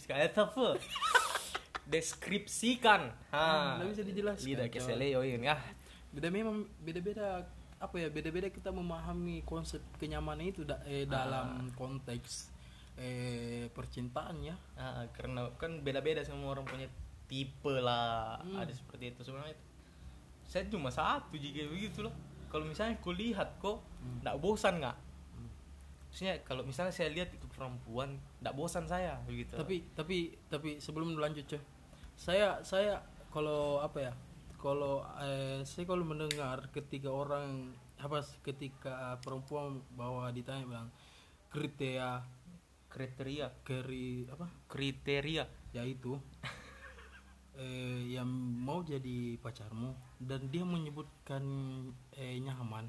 [1.85, 3.01] deskripsikan.
[3.29, 3.77] Ha.
[3.77, 4.73] Nggak bisa dijelaskan, lidah coy.
[4.73, 5.59] keseleo ini ah
[6.11, 12.51] beda memang beda-beda apa ya beda-beda kita memahami konsep kenyamanan itu da- eh, dalam konteks
[12.95, 14.55] eh percintaan ya.
[14.75, 16.87] Ah, karena kan beda-beda semua orang punya
[17.31, 18.59] tipe lah Hmm.
[18.59, 19.23] ada seperti itu.
[19.23, 19.55] Sebenarnya
[20.43, 22.11] saya cuma satu jika begitu loh.
[22.51, 24.19] Kalau misalnya kulihat kok Hmm.
[24.19, 24.97] nggak bosan nggak?
[26.11, 29.55] Maksudnya kalau misalnya saya lihat itu perempuan nggak bosan saya begitu.
[29.55, 30.17] Tapi tapi
[30.51, 31.61] tapi sebelum lanjut coy
[32.19, 32.99] saya saya
[33.31, 34.13] kalau apa ya
[34.59, 40.89] kalau eh, saya kalau mendengar ketika orang apa ketika perempuan bahwa ditanya bilang
[41.47, 42.19] kriteria
[42.91, 43.47] kriteria?
[43.63, 44.51] keri apa?
[44.67, 45.47] Kriteria?
[45.71, 46.19] Yaitu
[47.55, 48.27] eh, yang
[48.61, 51.43] mau jadi pacarmu dan dia menyebutkan
[52.13, 52.87] eh, nyaman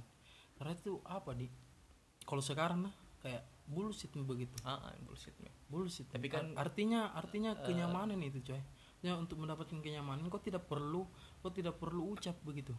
[0.57, 1.51] karena itu apa di
[2.22, 4.53] kalau sekarang nah kayak bullshit begitu.
[4.66, 5.51] Ah ah, bullshit man.
[5.70, 6.07] bullshit.
[6.11, 8.59] Tapi kan- Ar- artinya artinya kenyamanan itu coy.
[9.03, 11.07] Ya untuk mendapatkan kenyamanan kau tidak perlu
[11.42, 12.75] kau tidak perlu ucap begitu.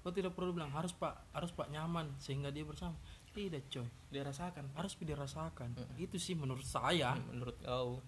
[0.00, 2.96] Kau tidak perlu bilang harus pak harus pak nyaman sehingga dia bersama.
[3.32, 3.88] Tidak coy.
[4.08, 5.76] Dia rasakan harus dirasakan.
[5.96, 7.16] Itu sih menurut saya.
[7.28, 8.00] Menurut kau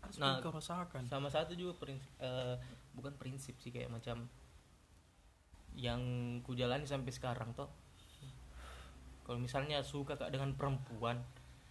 [0.00, 2.56] harus Nah, kau rasakan sama satu juga prinsip eh,
[2.96, 4.26] bukan prinsip sih kayak macam
[5.78, 6.02] yang
[6.42, 7.70] ku jalani sampai sekarang toh.
[9.22, 11.22] Kalau misalnya suka kak dengan perempuan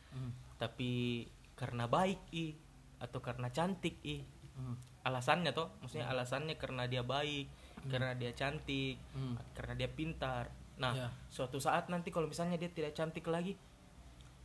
[0.10, 1.22] Hmm, tapi
[1.54, 2.58] karena baik i
[2.98, 4.18] atau karena cantik i
[4.58, 7.46] hmm, alasannya toh maksudnya alasannya karena dia baik
[7.94, 9.54] karena dia cantik hmm.
[9.54, 10.50] karena dia pintar.
[10.82, 11.08] Nah Ya.
[11.30, 13.54] suatu saat nanti kalau misalnya dia tidak cantik lagi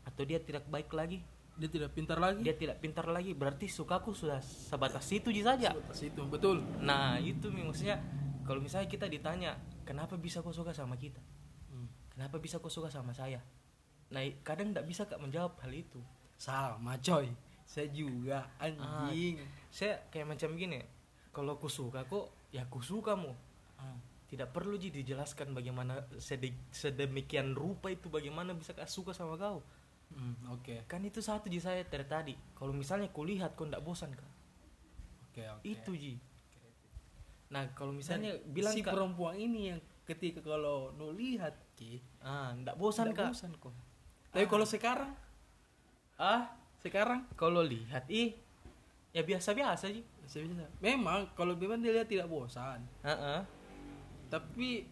[0.04, 2.42] atau dia tidak baik lagi dia tidak pintar lagi.
[2.42, 5.70] Dia tidak pintar lagi berarti sukaku sudah sebatas itu saja.
[5.70, 6.58] Sebatas itu betul.
[6.82, 8.02] Nah itu maksudnya
[8.42, 9.54] kalau misalnya kita ditanya
[9.86, 11.22] kenapa bisa kau suka sama kita?
[11.70, 11.88] Hmm.
[12.10, 13.38] kenapa bisa kau suka sama saya?
[14.10, 16.02] Nah kadang tidak bisa kak menjawab hal itu.
[16.34, 17.30] Sama coy.
[17.64, 19.40] Saya juga anjing.
[19.72, 20.84] saya kayak macam gini
[21.32, 23.32] kalau aku suka kok ya aku suka mu.
[23.74, 23.98] Ah.
[24.30, 26.06] tidak perlu ji dijelaskan bagaimana
[26.70, 29.62] sedemikian rupa itu bagaimana bisa kak suka sama kau
[30.10, 30.84] Hmm, oke.
[30.84, 32.34] Kan itu satu ji saya dari tadi.
[32.52, 34.30] Kalau misalnya kulihat kau tidak bosan kak?
[35.28, 35.64] Oke oke.
[35.64, 36.20] Itu ji.
[37.50, 41.98] Nah kalau Dan misalnya bilang si kak perempuan ini yang ketika kalau nu lihat ki
[42.20, 43.30] ah tidak bosan nggak kak.
[43.32, 43.74] bosan kok.
[44.30, 45.12] Tapi kalau sekarang
[46.14, 47.26] ah sekarang?
[47.34, 48.36] Kalau lihat ih
[49.10, 50.02] ya biasa biasa ji.
[50.24, 52.80] Saya bisa memang kalau memang dia lihat tidak bosan.
[53.02, 53.40] Heeh.
[54.24, 54.82] tapi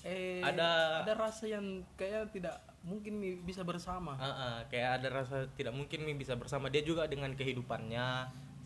[0.00, 2.54] eh Ada- ada rasa yang kayak tidak
[2.88, 4.16] mungkin mi- bisa bersama.
[4.16, 6.72] Heeh, kayak ada rasa tidak mungkin nih bisa bersama.
[6.72, 8.06] Dia juga dengan kehidupannya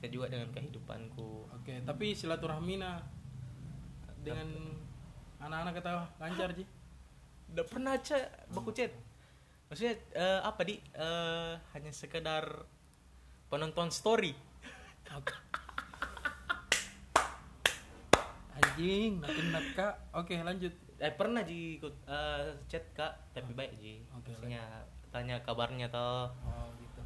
[0.02, 1.46] saya juga dengan kehidupanku.
[1.54, 3.06] Oke tapi silaturahmina
[4.26, 4.50] dengan
[5.38, 6.66] anak-anak kata lancar sih
[7.54, 8.90] udah pernah cek baku chat.
[9.70, 10.74] Maksudnya eh, apa di?
[10.74, 12.66] Eh, hanya sekedar
[13.46, 14.34] penonton story.
[18.58, 20.02] Anjing makin kak.
[20.18, 23.34] Oke lanjut eh pernah ji ikut eh, chat kak.
[23.34, 23.98] Tapi baik ji.
[24.14, 24.62] Oke, maksudnya
[25.10, 26.30] tanya kabarnya toh.
[26.46, 27.02] Oh gitu.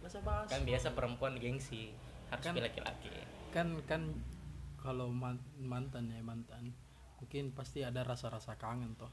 [0.00, 1.92] Bahasa bahasa kan biasa perempuan gengsi
[2.32, 3.12] harus Kan- laki-laki.
[3.54, 4.02] kan kan
[4.74, 6.74] kalau man- mantan ya mantan
[7.22, 9.12] mungkin pasti ada rasa-rasa kangen toh.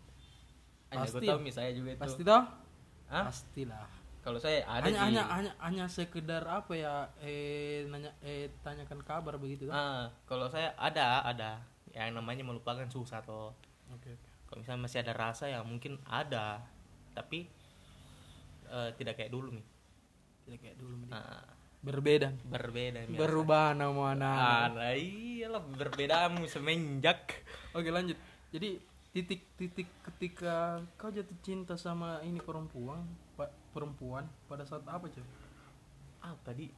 [0.89, 1.23] Pasti.
[1.27, 2.01] tahu misalnya juga itu.
[2.01, 2.43] Pasti toh?
[3.11, 3.27] Hah?
[3.27, 3.87] pastilah.
[4.21, 9.35] Kalau saya ada hanya hanya hanya hanya sekedar apa ya eh nanya eh tanyakan kabar
[9.35, 9.75] begitu toh.
[9.75, 11.59] Ah, kalau saya ada ada.
[11.91, 13.51] Yang namanya melupakan susah toh
[13.95, 14.29] oke oke.
[14.47, 16.63] Kalau misalnya masih ada rasa ya mungkin ada
[17.15, 17.47] tapi
[18.67, 19.65] eh, tidak kayak dulu nih.
[20.47, 21.11] Tidak kayak dulu Medi.
[21.13, 21.45] Ah,
[21.81, 22.29] berbeda.
[22.47, 23.19] Berbeda biasa.
[23.19, 27.45] berubah nama anak ah lah iyalah berbedamu semenjak.
[27.75, 28.17] Oke lanjut.
[28.51, 28.79] Jadi
[29.11, 33.03] titik-titik ketika kau jatuh cinta sama ini perempuan
[33.35, 35.23] pak perempuan pada saat apa cuy
[36.23, 36.71] apa di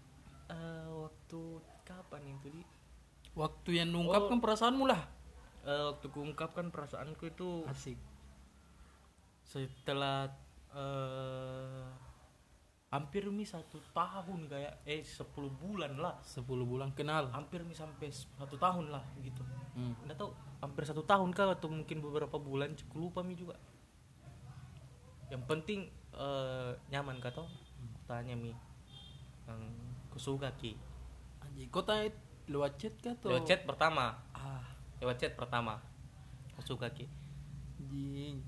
[0.51, 1.41] Eh, waktu
[1.87, 2.61] kapan itu di?
[3.33, 5.01] Waktu yang mengungkapkan perasaanmu lah
[5.63, 7.95] Eh, waktu kuungkapkan perasaanku itu asik.
[9.43, 10.27] setelah
[10.75, 11.87] eh
[12.91, 15.23] hampir mi satu tahun kayak eh 10
[15.55, 16.19] bulan lah.
[16.19, 17.31] 10 bulan kenal.
[17.31, 19.39] Hampir mi sampai satu tahun lah gitu.
[19.73, 19.95] Hmm.
[20.05, 20.29] nggak tahu
[20.61, 23.55] hampir satu tahun kah atau mungkin beberapa bulan cukup lupa mi juga.
[25.31, 25.79] Yang penting
[26.11, 27.47] eh, nyaman kah toh?
[28.03, 28.51] Tanya mi
[29.47, 29.63] yang
[30.11, 30.75] kusuka ki.
[31.39, 32.11] Anjing kau tanya
[32.51, 34.19] lewat chat kah tuh lewat chat pertama.
[34.35, 34.72] Ah
[35.03, 35.83] lewat chat pertama.
[36.55, 37.05] Kusuka ki
[37.93, 38.39] anjing.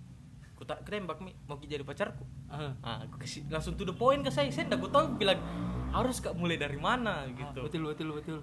[0.56, 1.36] Ku tak krembak mi.
[1.52, 2.24] Mau jadi pacarku?
[2.48, 4.48] Ah ah aku kasih langsung to the point ke saya.
[4.50, 5.40] Saya nggak tahu bilang
[5.92, 7.28] harus kak mulai dari mana?
[7.28, 7.60] Ah, gitu.
[7.68, 8.40] betul betul betul.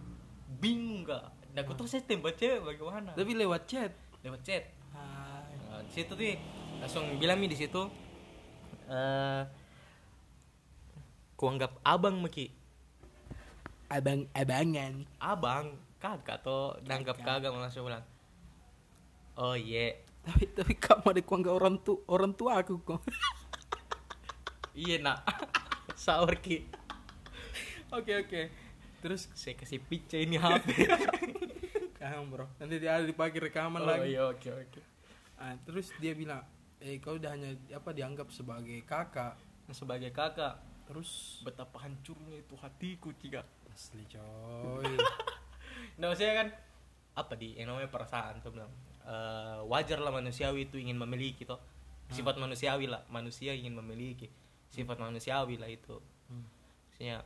[0.61, 3.16] Bingung kak nggak tahu saya tembak cewek bagaimana.
[3.16, 3.92] Tapi lewat chat.
[4.20, 4.68] Lewat chat.
[4.92, 5.33] Ah
[5.72, 6.37] Nah, di situ tuh
[6.85, 7.81] langsung bilang mi di situ
[8.92, 9.42] eh
[11.40, 12.53] kuanggap abang meki
[13.88, 15.09] abang abangan.
[15.16, 17.55] Abang kakak tuh nanggap kagak.
[17.55, 18.03] langsung bilang.
[19.38, 20.03] Oh iya.
[20.27, 23.07] Tapi tapi kamu ada kuangga orang tu orang tua aku kok.
[24.75, 25.23] Iya nak.
[26.03, 26.67] Sahur ki.
[27.95, 28.43] Oke oke.
[28.99, 29.31] Terus?
[29.38, 30.67] Saya kasih picture ini hp
[32.03, 32.47] kamu bro.
[32.59, 34.19] Nanti dia ada dipakai rekaman oh lagi.
[34.19, 34.81] iya oke oke.
[35.38, 36.43] Ah, terus dia bilang
[36.83, 39.38] eh kau udah hanya apa dianggap sebagai kakak.
[39.71, 40.59] Sebagai kakak.
[40.83, 41.38] Terus?
[41.47, 44.93] Betapa hancurnya itu hatiku tiga asli coy
[46.01, 46.49] nah maksudnya kan
[47.12, 48.73] apa di yang namanya perasaan tuh bilang
[49.05, 51.61] eh, wajar lah manusiawi itu ingin memiliki toh.
[52.12, 54.29] Sifat manusiawi lah manusia ingin memiliki
[54.68, 55.97] sifat manusiawi lah itu.
[56.29, 56.45] Hmm.
[56.88, 57.25] maksudnya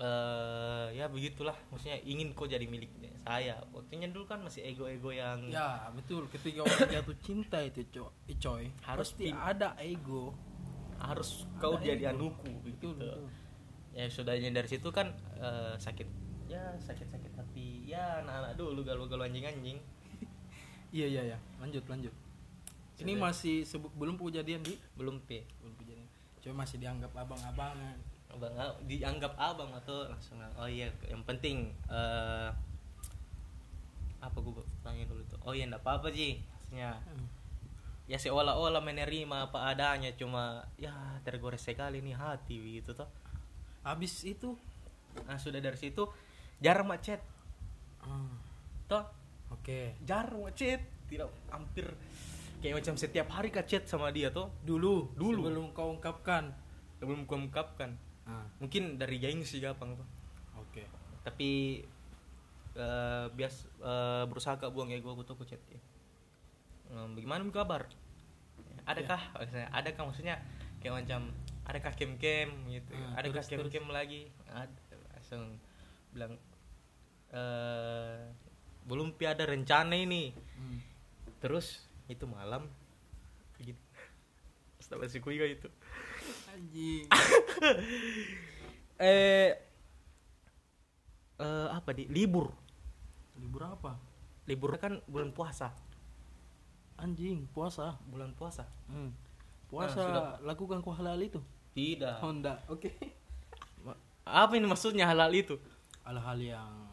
[0.00, 2.88] eh ya begitulah maksudnya ingin kok jadi milik
[3.20, 3.60] saya.
[3.68, 6.24] Waktunya dulu kan masih ego-ego yang ya betul.
[6.32, 8.08] Ketika orang jatuh cinta itu coy
[8.40, 10.32] coy Harus pasti ada ego.
[11.00, 12.12] Harus kau Ada jadi ego.
[12.16, 13.04] anuku betul gitu.
[13.12, 13.28] betul.
[13.92, 16.08] Ya sudahnya dari situ kan eh, sakit.
[16.48, 17.19] Ya sakit-sakit
[17.60, 19.76] hati ya anak-anak dulu galau-galau anjing-anjing.
[20.90, 22.10] Iya iya ya lanjut lanjut.
[22.98, 23.22] Ini Sudah.
[23.30, 24.74] masih sebu- belum kejadian di?
[24.98, 26.08] Belum p belum kejadian.
[26.42, 27.94] Coy masih dianggap abang-abangan.
[28.30, 32.50] Abang ah, dianggap abang atau langsung oh iya yang penting eh
[34.20, 35.38] apa gue tanya dulu tuh?
[35.46, 37.26] Oh iya enggak apa-apa sih maksudnya Hmm.
[38.10, 40.90] ya seolah-olah menerima apa adanya cuma ya
[41.22, 43.06] tergores sekali nih hati gitu toh.
[43.86, 44.58] Habis itu?
[45.26, 46.02] Nah sudah dari situ
[46.58, 47.22] jarang macet
[48.04, 48.34] ah,
[48.86, 49.04] toh?
[49.50, 49.98] Oke.
[50.06, 51.90] Jarang macet tidak hampir
[52.60, 55.10] kayak macam setiap hari kak chat sama dia tuh dulu.
[55.16, 55.48] Dulu.
[55.48, 56.52] sebelum kau ungkapkan.
[57.00, 57.96] Belum ku ungkapkan?
[58.28, 60.06] Ah, mungkin dari gengsi gampang tuh
[60.54, 60.84] oke.
[61.24, 61.82] Tapi
[62.76, 65.80] eh, bias eh, berusaha kak buang ego aku tuh aku chat dia
[66.90, 67.88] "Eh, bagaimana kabar?
[68.86, 70.36] Adakah maksudnya adakah maksudnya
[70.82, 71.20] kayak macam
[71.68, 72.92] adakah kem kem gitu?
[72.94, 74.30] Ah, adakah kem kem lagi?
[74.50, 75.56] Ada langsung
[76.10, 76.34] bilang
[77.30, 78.18] eh
[78.82, 80.78] belum pi ada rencana ini Hmm.
[81.38, 82.66] terus itu malam
[83.54, 83.78] begitu
[84.76, 85.68] Astaga si kuiga itu
[86.46, 87.06] anjing
[89.00, 89.56] eh
[91.38, 92.52] eh apa di libur
[93.36, 93.96] libur apa
[94.44, 95.72] libur kan bulan puasa
[96.96, 99.14] anjing puasa bulan puasa Hmm.
[99.64, 100.24] Puasa Nah, sudah.
[100.42, 101.38] lakukan ku halal itu.
[101.70, 102.58] tidak Honda.
[102.66, 102.90] Oke.
[104.20, 105.54] apa ini maksudnya halal itu
[106.02, 106.89] Hal-hal yang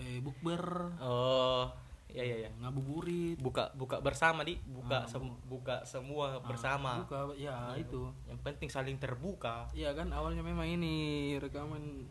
[0.00, 1.68] eh bukber, oh
[2.10, 7.04] ya ya ya ngabuburit, buka buka bersama di Ah, buka sem- buka semua Ah, bersama.
[7.04, 8.10] Buka, ya itu.
[8.26, 9.70] yang penting saling terbuka.
[9.70, 10.94] Iya kan awalnya memang ini
[11.36, 12.08] rekaman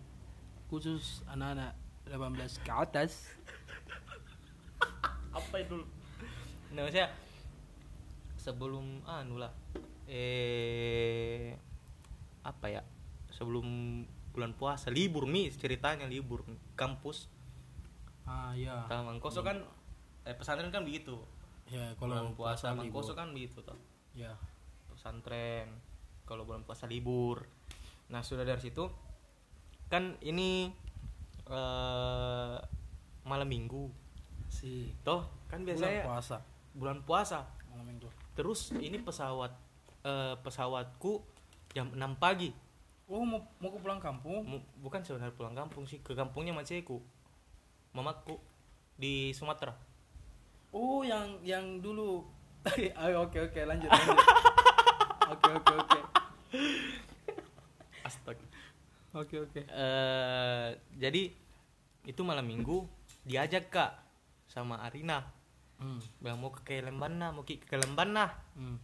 [0.69, 1.75] khusus anak-anak
[2.07, 3.27] 18 ke atas.
[5.35, 5.83] apa itu?
[6.71, 7.09] Nah maksudnya
[8.35, 9.51] sebelum anu lah
[10.07, 11.53] eh
[12.41, 12.81] apa ya?
[13.29, 13.65] Sebelum
[14.31, 17.27] bulan puasa libur nih ceritanya libur kampus
[18.29, 18.85] Ah ya.
[19.17, 19.57] Koso kan
[20.21, 21.17] eh, pesantren kan begitu
[21.65, 22.85] Ya bulan kalau puasa libur.
[23.01, 23.77] Mangkoso kan begitu toh
[24.13, 24.37] Ya.
[24.87, 25.69] pesantren
[26.23, 27.49] kalau bulan puasa libur
[28.05, 28.85] nah sudah dari situ
[29.85, 30.69] kan ini
[31.47, 32.57] eh
[33.23, 33.89] malam minggu
[34.47, 36.37] Si toh kan bulan biasanya puasa
[36.71, 38.09] bulan puasa malam minggu.
[38.33, 39.53] terus ini pesawat
[40.03, 41.21] eh, pesawatku
[41.69, 42.49] jam 6 pagi
[43.05, 44.45] Oh mau mau ke pulang kampung?
[44.77, 47.01] Bukan sebenarnya pulang kampung sih ke kampungnya macetku
[47.91, 48.37] mamaku
[48.95, 49.73] di Sumatera
[50.69, 52.21] Oh yang yang dulu.
[53.23, 54.17] Oke oke lanjut lanjut.
[55.31, 55.99] Oke oke oke.
[58.01, 58.45] astaga
[59.11, 59.61] Oke oke.
[59.65, 61.33] eh jadi
[62.03, 62.85] itu malam minggu
[63.23, 63.91] diajak kak
[64.45, 65.25] sama Arina
[65.79, 65.95] Hmm.
[66.19, 68.75] bilang mau ke Lembana mau ke ke Lembana Hmm.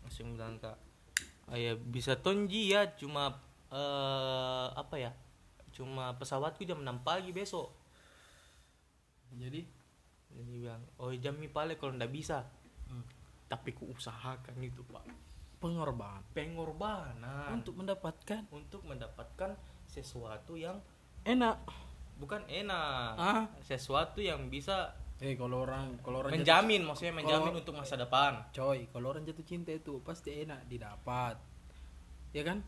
[0.00, 0.78] langsung bilang kak
[1.44, 3.34] "Ah, ya bisa tonji ya cuma
[3.68, 5.10] eh apa ya
[5.74, 7.74] cuma pesawatku jam 6 pagi besok
[9.32, 9.66] Jadi
[10.28, 12.44] jadi bilang oh jam mi pale kalau ndak bisa
[12.86, 13.04] hmm.
[13.46, 15.06] tapi ku usahakan itu pak
[15.56, 20.76] pengorban pengorbanan untuk mendapatkan untuk mendapatkan sesuatu yang
[21.22, 21.56] enak.
[22.16, 23.44] bukan enak Ah.
[23.60, 28.36] sesuatu yang bisa Eh kalau orang kalau orang menjamin maksudnya menjamin Kalau- untuk masa depan
[28.46, 31.40] jatuh, coy, kalau orang jatuh cinta itu pasti enak didapat.
[32.32, 32.60] Ya kan?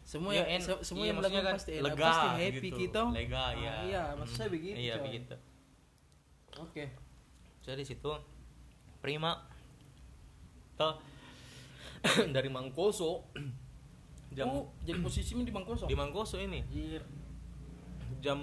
[0.00, 2.28] Semua Ya, yang en- se- semua iya, yang maksudnya melakukan kan pasti enak, lega pasti
[2.36, 2.78] happy gitu.
[2.78, 3.02] gitu.
[3.10, 4.76] lega Ah, ya Iya, maksud saya Hmm, begitu.
[4.76, 5.02] iya coy.
[5.02, 5.34] begitu
[6.62, 6.90] Oke.
[7.64, 8.10] jadi situ.
[9.00, 9.42] Prima.
[10.78, 11.00] Toh
[12.36, 13.24] dari Mangkoso.
[14.36, 15.86] Jam oh, jadi posisinya di Bangkoso.
[15.86, 16.60] di Mangkoso ini.
[16.66, 17.02] Anjir.
[18.24, 18.40] jam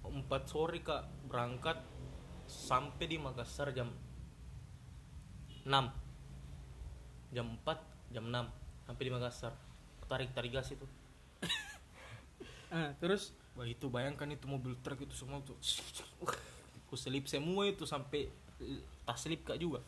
[0.00, 1.76] 4 sore kak berangkat
[2.48, 3.92] sampai di Makassar jam
[5.68, 5.70] 6
[7.36, 9.52] jam 4 jam 6 sampai di Makassar.
[10.08, 10.84] Tarik tarik gas itu
[12.74, 13.36] Ah, terus?
[13.54, 15.56] Wah itu bayangkan itu mobil truk itu semua tuh
[16.92, 18.28] Ku selip semua itu sampai
[18.60, 19.80] eh, tas selip kak juga.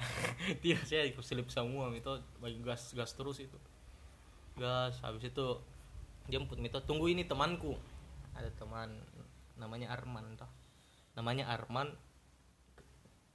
[0.64, 2.08] Tidak saya ku selip semua itu
[2.40, 3.60] bagi gas gas terus itu.
[4.56, 5.60] Gas habis itu
[6.32, 7.76] jemput itu tunggu ini temanku.
[8.32, 8.96] Ada teman
[9.60, 10.48] namanya Arman toh.
[11.12, 11.92] Namanya Arman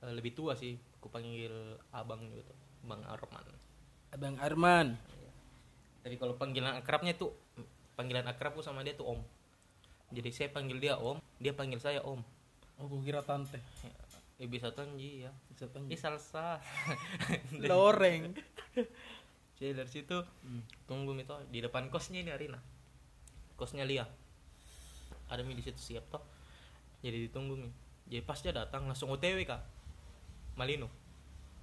[0.02, 2.58] eh, lebih tua sih aku panggil abang gitu
[2.90, 3.46] bang Arman.
[4.18, 4.98] Abang Arman.
[6.02, 7.38] tapi kalau panggilan akrabnya tuh
[7.94, 9.22] panggilan akrabku sama dia tuh om.
[10.10, 12.26] Jadi saya panggil dia om dia panggil saya om
[12.80, 13.60] Oh, aku kira tante.
[14.40, 15.98] eh bisa tonji ya Bisa ini tanya.
[16.00, 16.64] salsa
[17.70, 18.32] Loreng.
[19.60, 20.64] jadi dari situ Hmm.
[20.88, 22.56] tunggu itu di depan kosnya ini Arina
[23.54, 24.08] kosnya Lia
[25.28, 26.24] ada mi di situ siap toh
[27.04, 27.68] jadi ditunggu mi
[28.08, 29.60] jadi pas dia datang langsung otw kak
[30.56, 30.88] Malino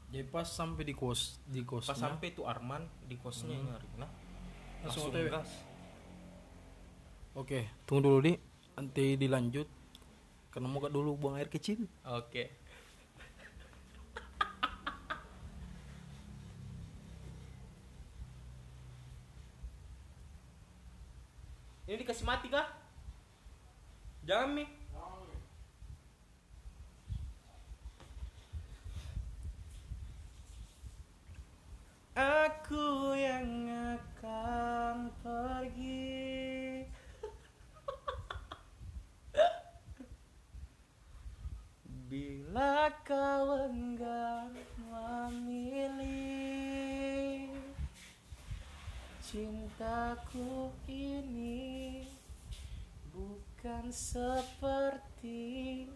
[0.06, 1.90] Jadi pas sampai di kos di kosnya.
[1.90, 4.04] pas sampai tuh Arman di kosnya ini Arina
[4.84, 5.26] Langsung langsung OTW.
[5.32, 5.50] gas
[7.34, 8.32] Oke, tunggu dulu di.
[8.72, 9.68] Nanti dilanjut.
[10.56, 11.84] Karena mau dulu buang air kecil.
[12.08, 12.48] oke.
[21.84, 22.64] Ini dikasih mati kah?
[24.24, 24.64] Jangan mi
[50.36, 52.04] aku ini
[53.08, 55.88] bukan seperti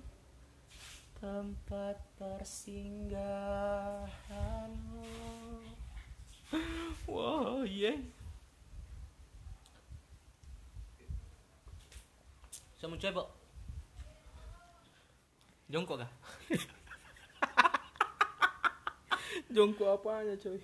[1.21, 5.13] tempat persinggahanmu.
[7.05, 8.01] Wow, yeah.
[12.81, 13.29] Saya mau coba.
[15.69, 16.09] Jongkok kah?
[19.53, 20.57] Jongkok apanya coy?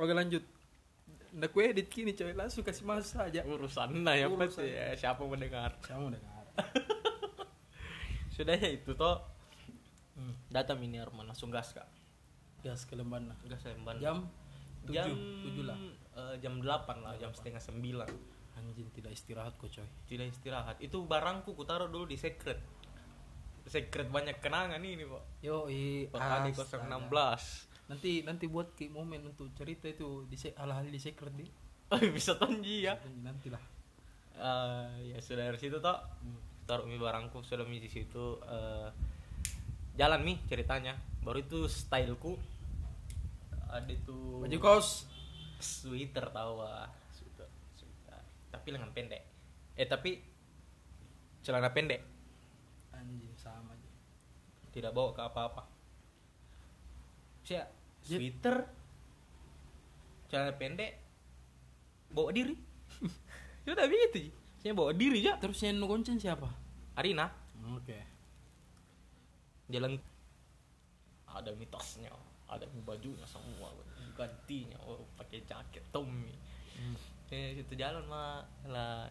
[0.00, 0.53] Oke lanjut.
[1.34, 2.30] Nggak kue edit kini coy.
[2.32, 3.42] Langsung kasih masuk saja.
[3.42, 4.62] Urusan nah ya Urusan.
[4.62, 5.74] pasti ya siapa mendengar?
[5.82, 6.32] Kamu dengar
[8.34, 9.18] sudah ya itu toh.
[10.14, 10.30] Hmm.
[10.46, 11.26] datang ini Arman.
[11.26, 11.86] Langsung gas kak.
[12.62, 14.30] Gas ke Lemban gas lemban jam
[14.86, 15.10] tujuh jam
[15.42, 15.78] tujuh lah.
[16.14, 18.06] eh, jam 8 lah jam setengah sembilan.
[18.54, 19.82] Anjing tidak istirahat kok coy.
[20.06, 20.78] Tidak istirahat.
[20.78, 22.62] Itu barangku ku taruh dulu di secret.
[23.66, 25.22] Secret banyak kenangan ini pak.
[25.42, 26.86] Yo i astaga.
[26.86, 31.46] 016 nanti nanti buat ke momen untuk cerita itu di hal-hal di secret di.
[32.16, 32.96] Bisa tonji ya.
[33.22, 33.60] Nanti lah
[34.34, 35.98] Eh, ya sudah dari situ toh.
[36.66, 38.42] Taruh mi barangku sudah mi di situ.
[38.42, 38.88] Eh,
[39.94, 40.98] jalan mi ceritanya.
[41.22, 42.34] Baru itu styleku
[43.74, 45.10] ada tuh baju kos
[45.58, 48.22] sweater tahu ah sweater, sweater.
[48.50, 49.22] tapi lengan pendek.
[49.78, 50.18] Eh tapi
[51.42, 52.02] celana pendek.
[52.94, 53.90] Anjing sama aja.
[54.74, 55.73] Tidak bawa ke apa-apa
[57.44, 57.68] Jep.
[58.04, 58.56] sweater
[60.28, 60.92] celana pendek
[62.12, 62.56] bawa diri.
[63.64, 64.28] Sudah begitu
[64.60, 66.48] saya bawa diri ya terus yang nugoncen siapa?
[66.96, 67.28] Arina.
[67.76, 68.00] Oke.
[69.68, 69.96] Jalan
[71.28, 72.12] ada mitosnya
[72.46, 73.72] ada bajunya semua
[74.14, 76.30] gantinya oh pakai jaket Tommy
[76.74, 76.98] Hmm.
[77.30, 79.10] eh situ jalan mah jalan.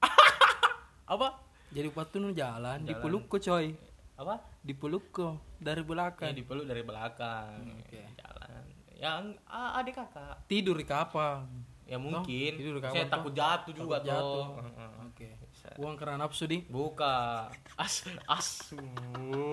[1.12, 1.28] Apa?
[1.68, 2.88] Jadi waktu nu jalan, Jalan.
[2.88, 3.76] dipeluk kok coy
[4.18, 4.34] apa?
[4.66, 7.54] Dipeluk kok dari ya belakang dipeluk dari belakang.
[7.62, 8.00] Hmm, oke.
[8.18, 8.62] jalan.
[8.98, 10.34] Yang ah, adik kakak.
[10.50, 11.46] Tidur di kapal.
[11.86, 12.52] Ya mungkin.
[12.58, 14.44] tidur di saya takut jatuh juga Takut jatuh.
[14.44, 14.90] tuh Heeh.
[15.06, 15.28] oke.
[15.54, 15.68] Bisa.
[15.78, 17.46] uang karena nafsu di buka.
[17.78, 18.82] As asu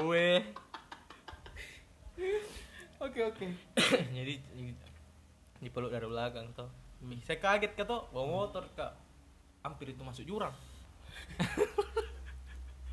[0.10, 0.42] weh
[3.06, 3.46] oke oke.
[4.18, 4.34] Jadi
[5.62, 6.68] dipeluk dari belakang tuh
[7.22, 8.98] saya kaget kak tuh bawa motor kak.
[9.62, 10.54] Hampir itu masuk jurang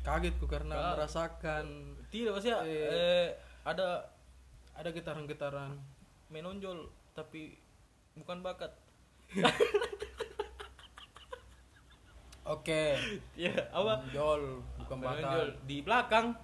[0.03, 0.91] kaget ku karena Kak.
[0.99, 1.65] merasakan.
[2.11, 2.87] Tidak maksudnya Eh.
[2.91, 3.27] eh,
[3.63, 4.03] ada
[4.75, 5.79] ada getaran-getaran
[6.27, 7.55] menonjol tapi
[8.13, 8.75] bukan bakat.
[12.43, 12.99] Oke.
[13.39, 14.03] Ya apa?
[14.11, 16.35] Jol bukan menonjol bakal di belakang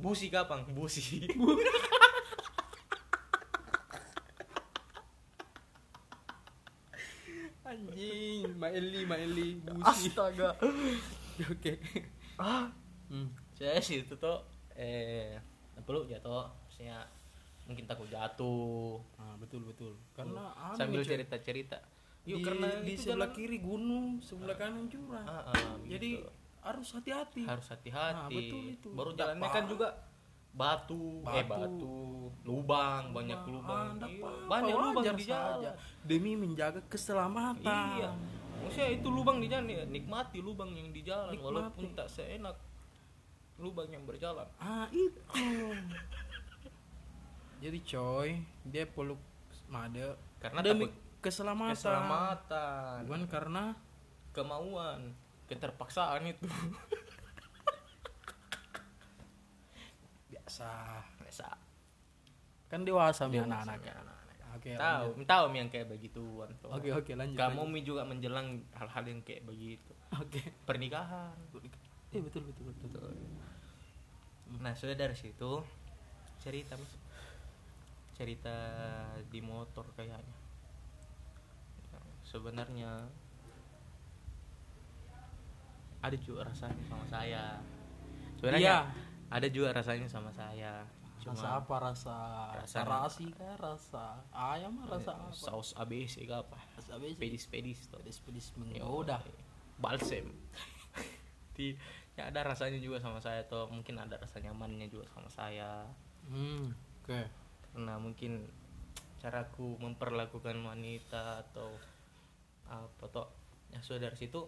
[0.00, 1.28] busi kapang busi.
[7.64, 10.08] Anjing maeli maeli busi.
[10.12, 10.52] Astaga.
[11.52, 11.72] Oke.
[12.36, 12.68] Ah
[13.14, 13.28] hmm.
[13.52, 14.42] saya sih itu tuh
[14.74, 15.38] eh
[15.80, 17.06] peluk jatuh maksudnya
[17.64, 18.98] mungkin takut jatuh.
[19.14, 19.94] Ah betul betul.
[20.12, 21.08] Karena anu, sambil coy.
[21.08, 21.78] cerita cerita
[22.20, 26.28] di, yuk karena di sebelah jalan- kiri gunung sebelah kanan jurang Ah, ah, jadi gitu.
[26.60, 27.42] harus hati-hati.
[27.44, 28.16] Harus hati-hati.
[28.18, 28.88] Nah, betul itu.
[28.90, 29.88] baru jalannya apa- kan juga
[30.50, 31.56] batu, eh Batu.
[31.58, 31.96] batu.
[32.44, 35.56] Lubang banyak lubang Ah, Iya, apa-apa, banyak lubang di jalan.
[35.58, 35.70] saja.
[36.02, 37.88] demi menjaga keselamatan.
[37.96, 38.10] Iya.
[38.60, 41.44] Maksudnya itu lubang di jalan ya, nikmati lubang yang di jalan Nikmati.
[41.44, 42.56] walaupun tak seenak
[43.58, 44.46] lubang yang berjalan.
[44.58, 45.20] Ah itu.
[47.62, 48.28] Jadi coy
[48.66, 49.20] dia peluk
[49.70, 50.92] Made Karena demi takut
[51.24, 51.72] keselamatan.
[51.72, 52.98] keselamatan.
[53.08, 53.64] Bukan karena
[54.36, 55.16] kemauan
[55.48, 56.44] keterpaksaan itu.
[60.28, 60.70] Biasa.
[61.24, 61.48] Biasa.
[62.68, 63.80] Kan dewasa mi anak-anak.
[64.54, 65.26] oke tahu lanjut.
[65.26, 66.70] tahu mi yang kayak begituan tuh.
[66.70, 69.92] Oke oke lanjut kamu mi juga menjelang hal-hal yang kayak begitu.
[70.20, 70.42] Oke.
[70.68, 71.34] Pernikahan.
[72.14, 72.70] Eh betul betul.
[72.84, 73.14] Betul
[74.56, 75.62] nah sudah dari situ
[76.38, 76.76] cerita
[78.14, 78.54] cerita
[79.26, 80.36] di motor kayaknya.
[82.24, 83.06] Sebenarnya
[85.98, 87.44] ada juga rasanya sama saya.
[88.38, 88.78] Sebenarnya Iya.
[89.32, 90.84] ada juga rasanya sama saya.
[91.24, 91.74] Rasa apa?
[91.80, 92.16] Rasa
[92.60, 93.54] Rasa- rasa kah?
[93.56, 95.32] Rasa ayam rasa apa?
[95.32, 96.58] Saus ABC ke apa?
[97.16, 99.24] Pedis pedis tuh pedis pedis menggoda
[99.80, 100.28] balsem.
[101.56, 101.72] di
[102.14, 103.66] ya ada rasanya juga sama saya tuh.
[103.70, 105.86] Mungkin ada rasa nyamannya juga sama saya.
[106.30, 107.20] Hmm oke.
[107.74, 108.46] Karena mungkin
[109.20, 111.72] caraku memperlakukan wanita atau
[112.68, 113.28] apa toh
[113.72, 114.40] ya sudah dari situ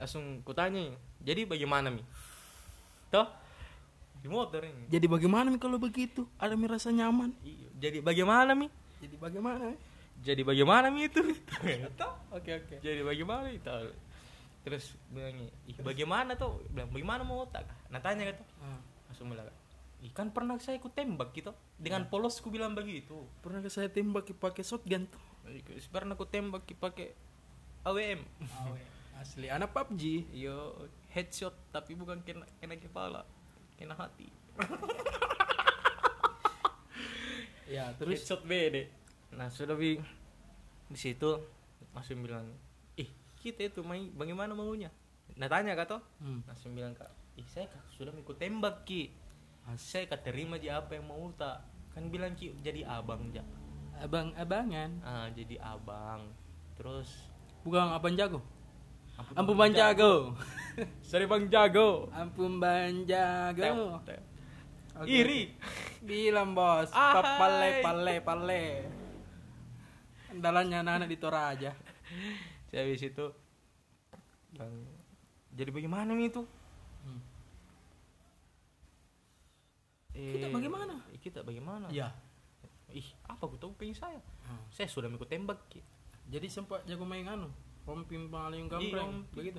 [0.00, 2.00] langsung kutanya jadi bagaimana mi?
[3.12, 3.28] Toh
[4.20, 4.84] di motor ini.
[4.92, 6.28] Jadi bagaimana Mi, kalau begitu?
[6.36, 7.32] Ada mi rasa nyaman?
[7.40, 8.68] Iya, jadi bagaimana mi?
[9.00, 9.78] Jadi bagaimana Mi?
[10.20, 11.24] jadi bagaimana mi itu?
[11.96, 12.12] Toh?
[12.28, 12.76] oke oke.
[12.84, 13.72] Jadi bagaimana itu
[14.60, 17.64] terus bilangnya ih bagaimana tuh bilang bagaimana mau otak?
[17.88, 19.48] Nah tanya kata Ah, langsung bilang
[20.04, 21.52] ih kan pernah saya ikut tembak gitu.
[21.80, 23.24] Dengan polosku bilang begitu.
[23.40, 25.30] Pernah saya tembak pakai shotgun tuh
[25.90, 27.16] pernah aku tembak pakai
[27.84, 28.20] AWM
[29.20, 29.48] asli.
[29.48, 33.22] Anak PUBG yo headshot tapi bukan kena kena kepala
[33.76, 34.28] kena hati.
[37.70, 38.90] Ya terus headshot bede
[39.30, 39.94] nah sudah bi.
[40.90, 41.38] Di situ
[41.94, 42.50] langsung bilang
[43.40, 44.92] kita itu main bagaimana maunya
[45.34, 46.44] nah tanya kak toh Hmm.
[46.44, 49.10] langsung bilang kak ih saya kak sudah ikut tembak ki
[49.74, 53.40] saya kak terima aja apa yang mau tak kan bilang ki jadi abang ja
[54.00, 54.90] Abang-abangan.
[55.02, 56.32] ah jadi abang
[56.72, 57.28] terus
[57.60, 58.40] Bukan abang jago.
[59.14, 60.32] ampun, Ampun bang jago.
[61.04, 64.00] sorry bang jago Ampun bang jago.
[64.00, 64.16] Oke,
[65.04, 65.52] iri.
[66.00, 66.88] Bilang bos.
[66.90, 67.36] Ahai.
[67.36, 68.64] Pale pale pale.
[70.30, 71.70] Andalannya anak-anak di Toraja.
[72.70, 73.34] saya habis itu
[74.52, 74.86] bang
[75.52, 76.42] jadi bagaimana Mi itu
[77.00, 77.16] Hmm.
[80.12, 81.00] Eh, Kita bagaimana?
[81.08, 82.12] eh, kita bagaimana Iya.
[82.90, 84.58] ih apa aku tahu pengen saya Hmm.
[84.68, 85.56] saya sudah ikut tembak
[86.26, 87.48] Jadi sempat jago main anu.
[87.82, 89.08] Pompim paling Iya, gambreng.
[89.08, 89.32] Om.
[89.32, 89.58] Begitu.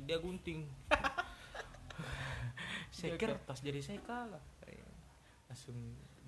[0.00, 0.64] Dia gunting
[2.90, 3.24] saya Oke, oke.
[3.28, 4.80] kertas jadi saya kalah Eh,
[5.46, 5.76] langsung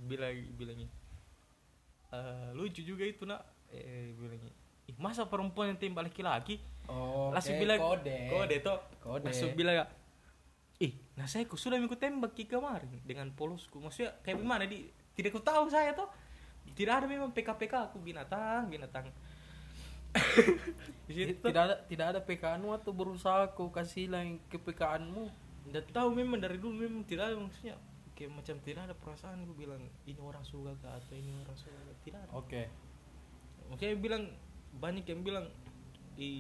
[0.05, 0.87] bilang bilangnya
[2.11, 4.53] "Eh, lucu juga itu nak eh bilangnya
[4.91, 8.19] ih masa perempuan yang tembak laki-laki Oh, langsung oke, bilang kode.
[8.27, 8.79] kode toh.
[8.99, 9.23] Kode.
[9.25, 9.87] langsung bilang
[10.77, 14.91] ih nah saya sudah ikut tembak ki kemarin dengan polosku maksudnya kayak gimana di?
[15.13, 16.11] Tidak ku tahu saya toh.
[16.71, 19.07] Tidak ada memang PK-PK aku binatang binatang.
[21.07, 25.31] Di Ti- situ Tidak ada tidak ada PKN atau berusaha kau kasih lain ke PKN-mu.
[25.67, 27.77] Udah tahu memang dari dulu memang tidak ada maksudnya.
[28.13, 31.79] Kayak macam tidak ada perasaan gue bilang ini orang suka kah atau ini orang suka
[32.01, 32.33] tidak ada.
[32.35, 32.63] Oke.
[33.69, 34.23] makanya bilang
[34.79, 35.47] banyak yang bilang
[36.21, 36.31] i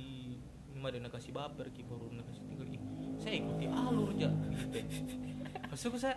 [0.71, 2.67] ini mah dia nak kasih baper ki baru nak kasih tinggal.
[2.71, 2.83] Ih
[3.21, 4.79] saya ikuti alur aja gitu
[5.71, 6.17] maksudku saya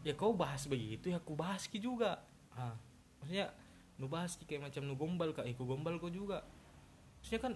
[0.00, 2.24] ya kau bahas begitu ya aku bahas ki juga.
[2.56, 2.74] Ah.
[3.20, 3.52] maksudnya
[4.00, 5.44] nu bahas ki kayak macam nu gombal kak.
[5.44, 6.40] Iku gombal kau juga.
[7.20, 7.52] Maksudnya kan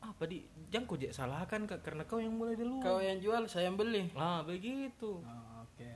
[0.00, 0.48] apa di?
[0.72, 4.08] Jangan kau salahkan kak karena kau yang mulai dulu Kau yang jual, saya yang beli.
[4.16, 5.20] ah begitu.
[5.24, 5.92] Ah, Oke.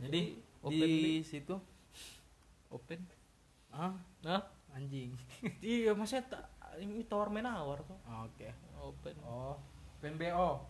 [0.00, 1.56] Jadi Open di situ?
[2.68, 3.00] Open?
[3.72, 5.10] Ah nah anjing.
[5.64, 6.24] iya maksudnya
[6.76, 8.48] ini tawar menawar tuh Ah, Oke.
[8.76, 9.58] open Oh,
[9.98, 10.62] PMBO.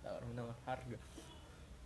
[0.00, 0.96] tawar menawar harga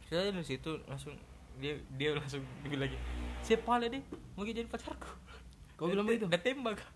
[0.04, 1.16] saya dari situ langsung
[1.56, 2.98] dia dia langsung bilang lagi
[3.40, 4.04] siapa pala deh
[4.34, 5.08] mau jadi pacarku
[5.74, 6.28] Kau bilang begitu?
[6.28, 6.78] udah tembak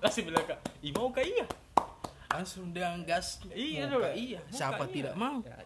[0.00, 0.58] langsung bilang kak
[0.92, 1.44] mau kak iya
[2.36, 3.40] Langsung dengan gas.
[3.50, 4.12] iya kah?
[4.12, 4.40] iya.
[4.42, 5.20] Mau Siapa kak tidak iya.
[5.20, 5.36] mau?
[5.40, 5.56] ya,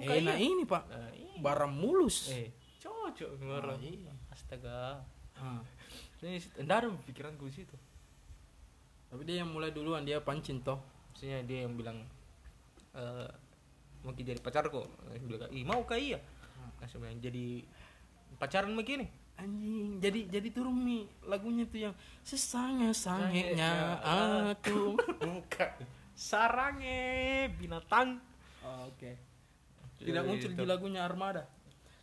[0.00, 0.82] kak Enak iya ini, Pak.
[0.88, 1.38] nah, iya.
[1.38, 2.32] Barang mulus.
[2.32, 2.48] eh
[2.80, 4.12] cocok Ah, orang iya.
[4.28, 5.04] astaga
[5.36, 5.60] Ah.
[6.22, 7.76] ini ada pikiranku di situ
[9.06, 10.80] Tapi dia yang mulai duluan, dia pancing toh.
[11.08, 12.00] maksudnya dia yang bilang
[12.92, 13.28] eh
[14.00, 14.84] mungkin jadi pacarku
[15.22, 16.20] bilang ih mau kak iya
[16.76, 17.64] langsung bilang jadi
[18.36, 21.94] pacaran begini Anjing, jadi jadi turun mi lagunya tuh yang
[22.24, 23.72] sesange sangenya Sangenya
[24.56, 24.96] aku.
[25.28, 25.70] bukan
[26.16, 26.98] sarange
[27.54, 28.18] binatang
[28.64, 29.14] Oh, Oke.
[30.00, 30.58] Tidak muncul Gitu.
[30.58, 31.46] di lagunya Armada.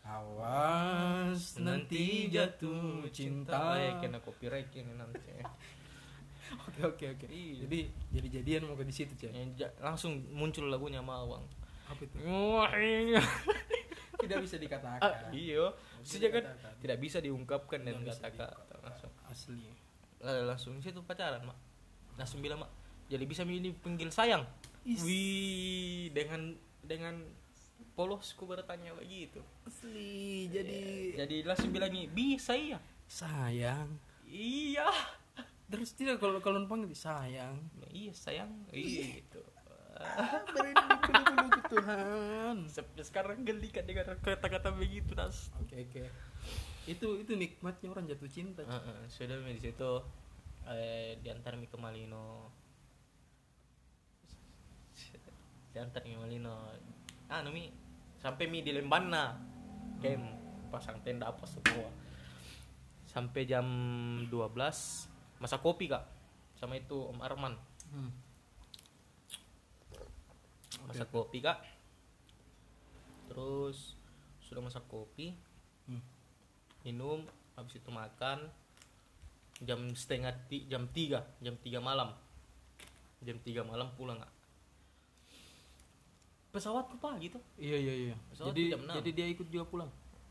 [0.04, 3.76] Awas nanti jatuh cinta.
[3.76, 5.20] eh kena copyright ini nanti
[6.70, 7.26] Oke oke oke.
[7.28, 7.66] Iya.
[7.66, 7.80] Jadi
[8.14, 9.12] jadi jadian mau ke di situ.
[9.18, 9.34] Ya,
[9.82, 11.44] langsung muncul lagunya Mawang
[11.90, 12.16] Apa itu?
[12.22, 13.20] Iya.
[14.24, 15.02] Tidak bisa dikatakan.
[15.04, 16.44] Ah, Bisa sejak kan
[16.80, 19.68] tidak bisa diungkapkan dan Tidak kata-kata langsung Asli.
[20.20, 21.56] Lalu langsung situ pacaran mak
[22.16, 22.72] langsung bilang mak
[23.14, 24.42] jadi bisa ini panggil sayang
[24.84, 25.06] Is.
[25.06, 27.22] wih dengan dengan
[27.94, 29.40] polosku bertanya begitu
[29.70, 30.50] Asli.
[30.50, 33.88] Jadi jadi langsung bilang nih bisa iya sayang.
[34.26, 34.90] iya
[35.70, 37.58] Terus tidak kalau kalau panggil sayang.
[37.78, 39.42] Bilang, iya sayang iya gitu
[40.58, 42.58] Berlindung dulu Tuhan.
[42.66, 46.02] sampai sekarang geli kan dengan kata-kata begitu nas Oke oke.
[46.90, 48.66] Itu itu nikmatnya orang jatuh cinta.
[48.66, 49.92] Heeh, sudah mi di situ
[50.68, 52.50] eh, diantar mi ke Malino
[55.74, 56.54] diantar ke Malino
[57.34, 57.74] anu mi
[58.22, 59.34] sampai mi di Lembana.
[59.98, 60.22] Kem
[60.70, 61.90] pasang tenda apa semua.
[63.10, 63.66] Sampai jam
[64.30, 64.30] 12
[65.42, 66.06] masak kopi kak.
[66.56, 67.58] Sama itu Om Arman.
[67.90, 68.14] Hmm.
[70.86, 71.58] masak kopi kak.
[73.34, 73.98] Terus
[74.46, 75.34] sudah masak kopi.
[75.90, 76.04] Hmm.
[76.86, 77.26] minum
[77.58, 78.46] habis itu makan.
[79.64, 82.14] Jam setengah ti, jam tiga jam tiga malam.
[83.24, 84.33] Jam tiga malam pulang kak
[86.54, 88.16] pesawatku pagi tuh Iya iya iya.
[88.30, 89.90] Pesawat Jadi jadi dia ikut juga pulang.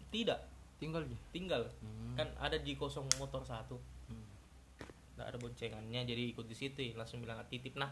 [0.09, 0.39] tidak
[0.79, 1.19] Tinggal aja.
[1.31, 2.15] tinggal Hmm.
[2.15, 4.27] kan ada di kosong motor satu Hmm.
[5.17, 7.91] ada boncengannya jadi ikut di situ langsung bilang titip nah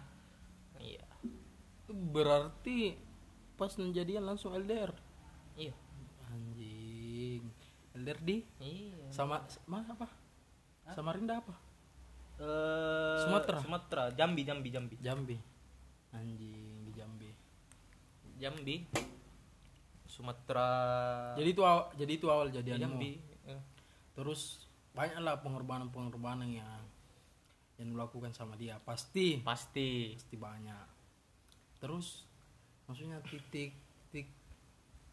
[0.77, 1.03] iya
[1.87, 2.95] Berarti
[3.53, 4.95] pas kejadian langsung LDR.
[5.55, 5.75] iya
[6.29, 7.43] Anjing.
[7.93, 10.07] LDR di iya sama sama apa?
[10.89, 11.55] Samarinda apa?
[12.39, 13.59] Eh, Sumatera?
[13.59, 15.37] Sumatera Jambi Jambi Jambi Jambi.
[16.11, 16.70] Anjing.
[18.41, 18.89] Jambi
[20.09, 20.69] Sumatera
[21.39, 22.81] Jadi itu awal, jadi itu awal di jadianmu.
[22.83, 23.13] Jambi
[23.47, 23.61] Eh,
[24.13, 26.83] terus banyaklah pengorbanan-pengorbanan yang
[27.81, 30.87] yang melakukan sama dia pasti pasti pasti banyak
[31.81, 32.29] terus
[32.85, 33.73] maksudnya titik
[34.13, 34.29] titik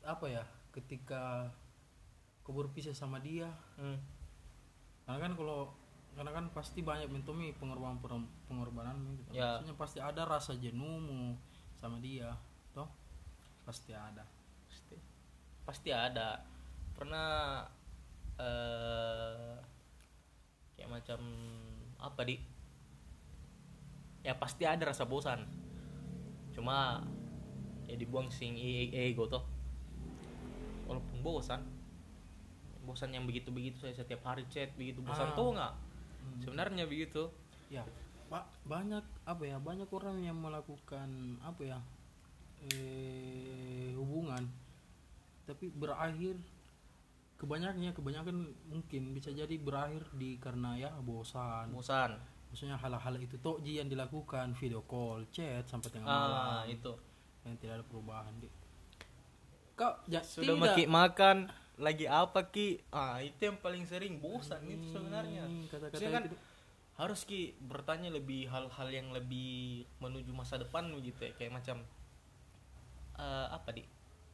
[0.03, 0.43] apa ya
[0.75, 1.47] ketika
[2.43, 3.47] kau berpisah sama dia
[3.79, 3.99] hmm.
[5.07, 5.71] karena kan kalau
[6.19, 8.03] karena kan pasti banyak mentumi pengorbanan
[8.51, 9.39] pengorbanan gitu.
[9.39, 9.63] Ya.
[9.63, 11.39] maksudnya pasti ada rasa jenuhmu
[11.79, 12.35] sama dia
[13.67, 14.23] pasti ada.
[14.71, 14.95] Pasti.
[15.67, 16.39] Pasti ada.
[16.95, 17.67] Pernah
[18.39, 19.55] eh
[20.79, 21.19] kayak macam
[21.99, 22.39] apa di?
[24.23, 25.43] Ya pasti ada rasa bosan.
[26.55, 27.03] Cuma
[27.91, 29.43] ya dibuang sing e- e- ego toh.
[30.87, 31.59] Walaupun bosan.
[32.87, 35.35] Bosan yang begitu begitu saya setiap hari chat begitu bosan Ah.
[35.35, 35.73] tuh nggak?
[36.39, 37.27] Sebenarnya begitu.
[37.67, 37.83] Ya.
[38.31, 41.79] Pak banyak apa ya banyak orang yang melakukan apa ya
[42.65, 44.45] eh hubungan
[45.47, 46.35] tapi berakhir
[47.37, 48.35] kebanyakannya kebanyakan
[48.67, 51.69] mungkin bisa jadi berakhir di karena ya bosan.
[51.69, 52.17] Bosan.
[52.49, 56.73] Maksudnya hal-hal itu toh Ji, yang dilakukan video call chat sampai tengah ah malam.
[56.73, 56.93] itu.
[57.45, 58.49] Yang tidak ada perubahan di
[59.77, 62.81] kau ja, sudah maki makan lagi apa ki?
[62.89, 65.45] Ah itu yang paling sering bosan itu sebenarnya.
[65.45, 66.37] Hmm, kata-kata kan itu.
[66.97, 71.85] harus ki bertanya lebih hal-hal yang lebih menuju masa depan gitu ya kayak macam
[73.17, 73.83] eh, apa di?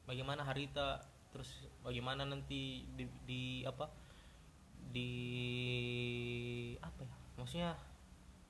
[0.03, 0.99] Bagaimana harita
[1.34, 3.89] terus bagaimana nanti di, di apa
[4.93, 5.09] di
[6.77, 7.71] apa ya maksudnya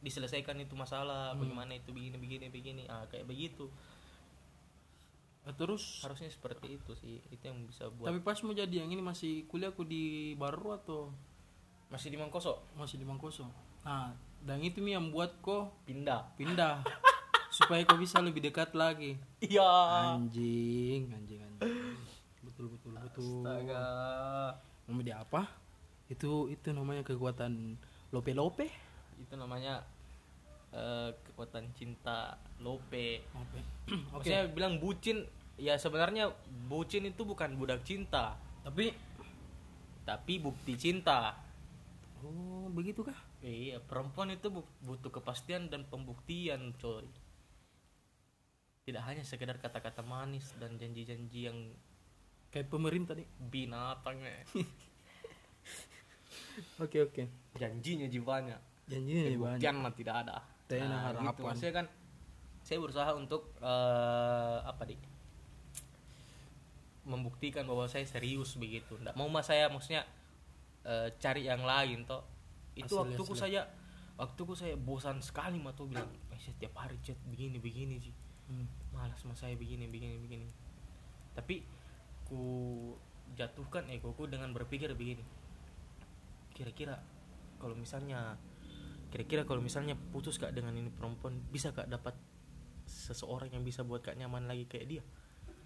[0.03, 2.83] diselesaikan itu masalah bagaimana itu begini begini begini.
[2.91, 3.71] Ah kayak begitu.
[5.43, 5.99] Eh, terus?
[6.03, 9.43] Harusnya seperti itu sih itu yang bisa buat tapi pas mau jadi yang ini masih
[9.51, 11.11] kuliahku di Baru atau?
[11.91, 13.45] Masih di Mangkoso masih di Mangkoso
[13.83, 16.35] nah dan itu mi yang buat kok pindah.
[16.39, 16.83] pindah
[17.53, 19.13] supaya kau bisa lebih dekat lagi.
[19.37, 19.69] Iya.
[20.17, 21.97] Anjing anjing anjing.
[22.41, 23.45] Betul betul betul.
[23.45, 23.85] Astaga.
[24.89, 25.41] Mau apa?
[26.09, 27.77] Itu itu namanya kekuatan
[28.09, 28.67] lope lope
[29.21, 29.85] itu namanya
[30.73, 33.21] eh, kekuatan cinta lope.
[33.37, 33.59] Oke
[33.93, 34.25] oke.
[34.25, 35.21] Maksudnya bilang bucin.
[35.53, 36.33] Ya sebenarnya
[36.65, 38.33] bucin itu bukan budak cinta.
[38.65, 38.89] Tapi?
[40.03, 41.37] Tapi bukti cinta.
[42.25, 47.03] Oh begitu kah iya perempuan itu bu- butuh kepastian dan pembuktian coy
[48.83, 51.71] tidak hanya sekedar kata-kata manis dan janji-janji yang
[52.51, 53.27] kayak pemerintah nih.
[53.39, 54.43] binatang eh.
[56.83, 57.23] oke oke.
[57.55, 59.39] Janjinya jiwanya janjinya ya banyak.
[59.39, 60.37] Pembuktian mah tidak ada.
[60.67, 61.19] Tidak ada nah, gitu.
[61.23, 61.43] harapan.
[61.47, 61.87] maksudnya kan
[62.63, 64.95] saya berusaha untuk eh, apa di
[67.03, 68.99] membuktikan bahwa saya serius begitu.
[68.99, 70.03] Nggak mau mas saya maksudnya
[70.83, 72.23] eh, cari yang lain toh.
[72.75, 73.43] Itu Asli, waktuku asli.
[73.47, 73.61] saya
[74.19, 78.13] waktuku saya bosan sekali mah tuh bilang eh, setiap hari chat begini begini sih
[78.49, 78.67] Hmm.
[78.91, 80.47] malas mas saya begini begini begini.
[81.33, 81.63] Tapi
[82.27, 82.93] ku
[83.33, 85.23] jatuhkan egoku dengan berpikir begini.
[86.53, 87.01] Kira-kira
[87.57, 88.37] kalau misalnya
[89.09, 92.17] kira-kira kalau misalnya putus kak dengan ini perempuan bisa kak dapat
[92.89, 95.03] seseorang yang bisa buat kak nyaman lagi kayak dia?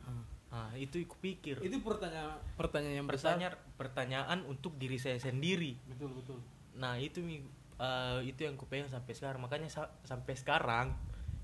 [0.07, 0.23] Hmm.
[0.47, 1.59] nah itu aku pikir.
[1.59, 3.35] Itu pertanyaan pertanyaan yang besar.
[3.35, 5.75] Pertanyaan pertanyaan untuk diri saya sendiri.
[5.91, 6.39] Betul betul.
[6.79, 7.43] Nah itu Mi,
[7.79, 9.43] eh, itu yang kupegang sampai sekarang.
[9.43, 10.95] Makanya sa- sampai sekarang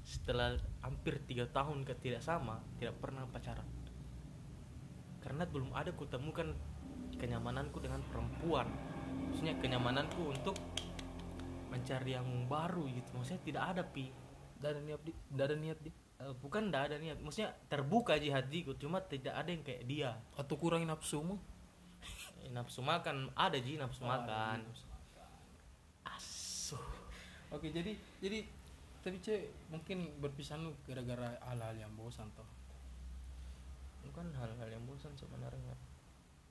[0.04, 3.66] setelah hampir tiga tahun ke tidak sama tidak pernah pacaran.
[5.24, 6.52] Karena belum ada kutemukan
[7.16, 8.68] kenyamananku dengan perempuan.
[9.32, 10.60] Maksudnya kenyamananku untuk
[11.72, 13.10] mencari yang baru gitu.
[13.16, 14.12] Maksudnya tidak ada pi.
[14.60, 15.90] Tidak ada niat di, tidak ada niat di.
[16.20, 17.18] Eh, bukan tidak ada niat.
[17.24, 20.12] Maksudnya terbuka aja hatiku cuma tidak ada yang kayak dia.
[20.36, 21.40] Atau kurangin nafsumu?
[22.44, 23.32] Eh, nafsu makan.
[23.32, 24.68] Ada ji nafsu Oh, makan.
[24.68, 24.94] Nafsu
[26.04, 26.86] asuh.
[27.54, 28.48] Oke, jadi jadi
[29.04, 32.48] tapi cek mungkin berpisah lu gara-gara hal-hal yang bosan toh.
[34.02, 35.76] bukan hal-hal yang bosan sebenarnya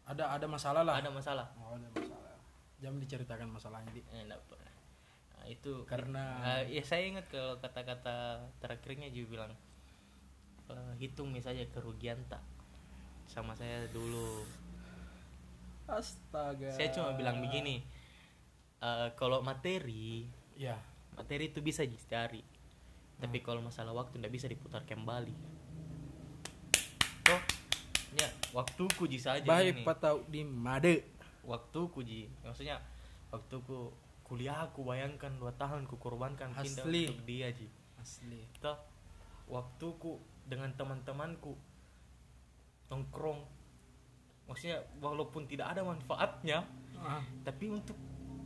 [0.02, 0.94] Ada ada masalah lah.
[0.94, 2.34] ada masalah Oh, ada masalah.
[2.76, 4.02] Jangan diceritakan masalahnya di.
[4.04, 4.74] eh, enggak pernah
[5.32, 8.16] nah, itu Karena- Eh, ya saya ingat kalau kata-kata
[8.58, 9.52] terakhirnya juga bilang
[10.68, 12.42] eh, hitung misalnya kerugian tak
[13.24, 14.44] sama saya dulu
[15.86, 16.70] Astaga.
[16.70, 17.82] saya cuma bilang begini
[18.78, 20.76] eh, kalau materi Ya.
[21.14, 22.40] Materi itu bisa dicari.
[23.16, 25.34] Tapi kalau masalah waktu tidak bisa diputar kembali.
[27.22, 27.40] Toh
[28.12, 31.00] ya waktuku ji saja Baik patau di made.
[31.42, 32.76] waktuku ji maksudnya
[33.32, 33.88] waktuku
[34.22, 37.08] kuliah aku bayangkan dua tahun ku korbankan pindah Asli.
[37.08, 37.66] untuk dia ji.
[37.96, 38.44] Asli.
[38.60, 38.76] toh
[39.48, 41.56] waktuku dengan teman-temanku
[42.88, 43.40] nongkrong.
[44.44, 46.66] Maksudnya walaupun tidak ada manfaatnya
[47.02, 47.96] Ah, tapi untuk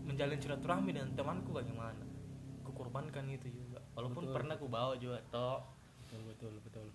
[0.07, 2.06] menjalin silaturahmi dengan temanku bagaimana
[2.97, 4.35] korbankan itu juga walaupun Betul.
[4.41, 5.61] pernah ku bawa juga toh
[6.01, 6.87] betul betul betul.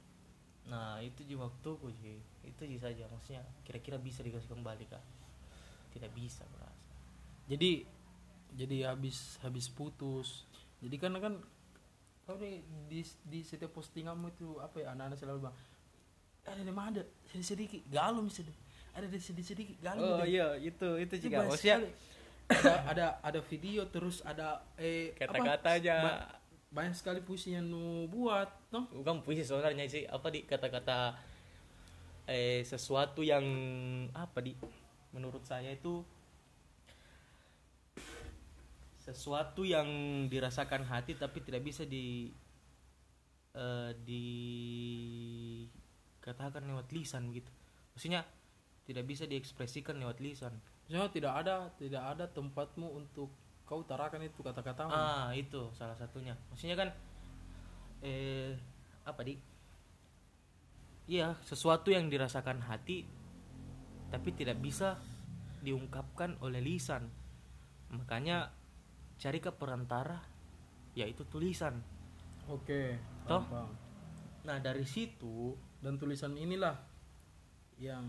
[0.66, 5.04] nah itu juga waktuku ji itu ji saja maksudnya kira-kira bisa dikasih kembali kak
[5.94, 6.90] tidak bisa merasa
[7.46, 7.86] jadi
[8.58, 10.50] jadi habis habis putus
[10.82, 11.34] jadi kan kan
[12.26, 15.58] kau nih di di setiap postinganmu itu apa ya anak-anak selalu bilang
[16.42, 18.62] ada di mana sedikit sedikit galum sedikit
[18.98, 21.94] ada di sedikit sedikit galum oh deh." iya itu itu juga maksudnya.
[22.50, 28.08] Ada ada ada video terus ada eh kata-kata aja ba- banyak sekali puisi yang nu
[28.08, 28.88] buat no?
[28.96, 30.08] Bukan puisi sebenarnya sih.
[30.08, 31.20] Apa di kata-kata
[32.32, 33.44] eh sesuatu yang
[34.16, 34.56] apa di
[35.12, 36.00] menurut saya itu
[39.04, 39.88] sesuatu yang
[40.32, 42.32] dirasakan hati tapi tidak bisa di
[43.52, 43.92] eh,
[46.22, 47.52] dikatakan lewat lisan gitu.
[47.92, 48.24] Maksudnya
[48.88, 50.56] tidak bisa diekspresikan lewat lisan
[50.92, 53.32] Maksudnya tidak ada tidak ada tempatmu untuk
[53.64, 56.36] kau utarakan itu kata-katamu ah itu salah satunya.
[56.52, 56.92] Maksudnya kan
[58.04, 58.60] eh
[59.08, 59.40] apa di?
[61.08, 63.08] Iya sesuatu yang dirasakan hati
[64.12, 65.00] tapi tidak bisa
[65.64, 67.08] diungkapkan oleh lisan.
[67.96, 68.52] Makanya
[69.16, 70.20] cari ke perantara
[70.92, 71.80] yaitu tulisan.
[72.52, 73.00] Oke
[73.32, 73.48] Toh?
[73.48, 73.72] paham.
[74.44, 76.76] nah dari situ dan tulisan inilah
[77.80, 78.04] yang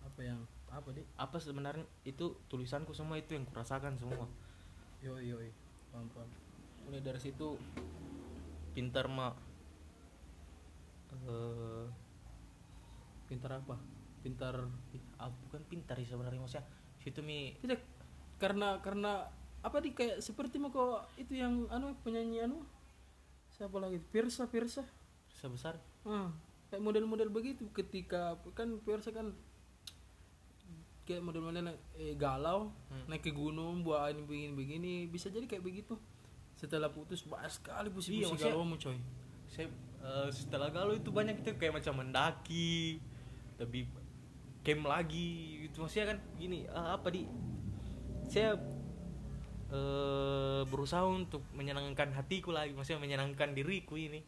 [0.00, 1.86] apa yang apa deh apa sebenarnya?
[2.04, 4.28] Itu tulisanku semua itu yang kurasakan semua.
[5.00, 5.40] Yo yo
[5.94, 6.30] paham paham.
[6.88, 7.56] Mulai dari situ
[8.76, 9.34] pintar mak.
[11.26, 11.86] Eh
[13.28, 13.76] pintar apa?
[14.24, 14.54] Pintar
[15.20, 16.64] ah, bukan pintar sih sebenarnya maksudnya.
[17.00, 17.56] Situ mi.
[17.60, 17.80] Tidak
[18.38, 19.26] karena karena
[19.58, 22.62] apa di kayak seperti mau kok itu yang anu penyanyi anu
[23.50, 24.86] siapa lagi Pirsa Pirsa.
[25.32, 26.30] Sebesar ah
[26.68, 27.66] kayak model-model begitu.
[27.72, 29.34] Ketika kan Pirsa kan
[31.08, 33.08] kayak model-model eh, galau Hmm.
[33.08, 35.96] naik ke gunung buat ini begini begini bisa jadi kayak begitu.
[36.52, 38.98] Setelah putus banyak sekali puisi-puisi Iya, galau coy.
[39.48, 39.72] saya
[40.04, 43.00] eh, setelah galau itu banyak itu kayak macam mendaki
[43.56, 43.88] lebih
[44.60, 47.24] camp lagi itu maksudnya kan gini eh, apa di?
[48.28, 48.60] Saya
[49.72, 54.20] eh, berusaha untuk menyenangkan hatiku lagi maksudnya menyenangkan diriku ini.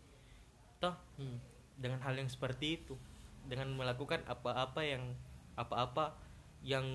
[0.80, 1.36] Toh hmm.
[1.76, 2.96] dengan hal yang seperti itu
[3.44, 5.16] dengan melakukan apa-apa yang
[5.56, 6.12] apa-apa
[6.61, 6.86] yang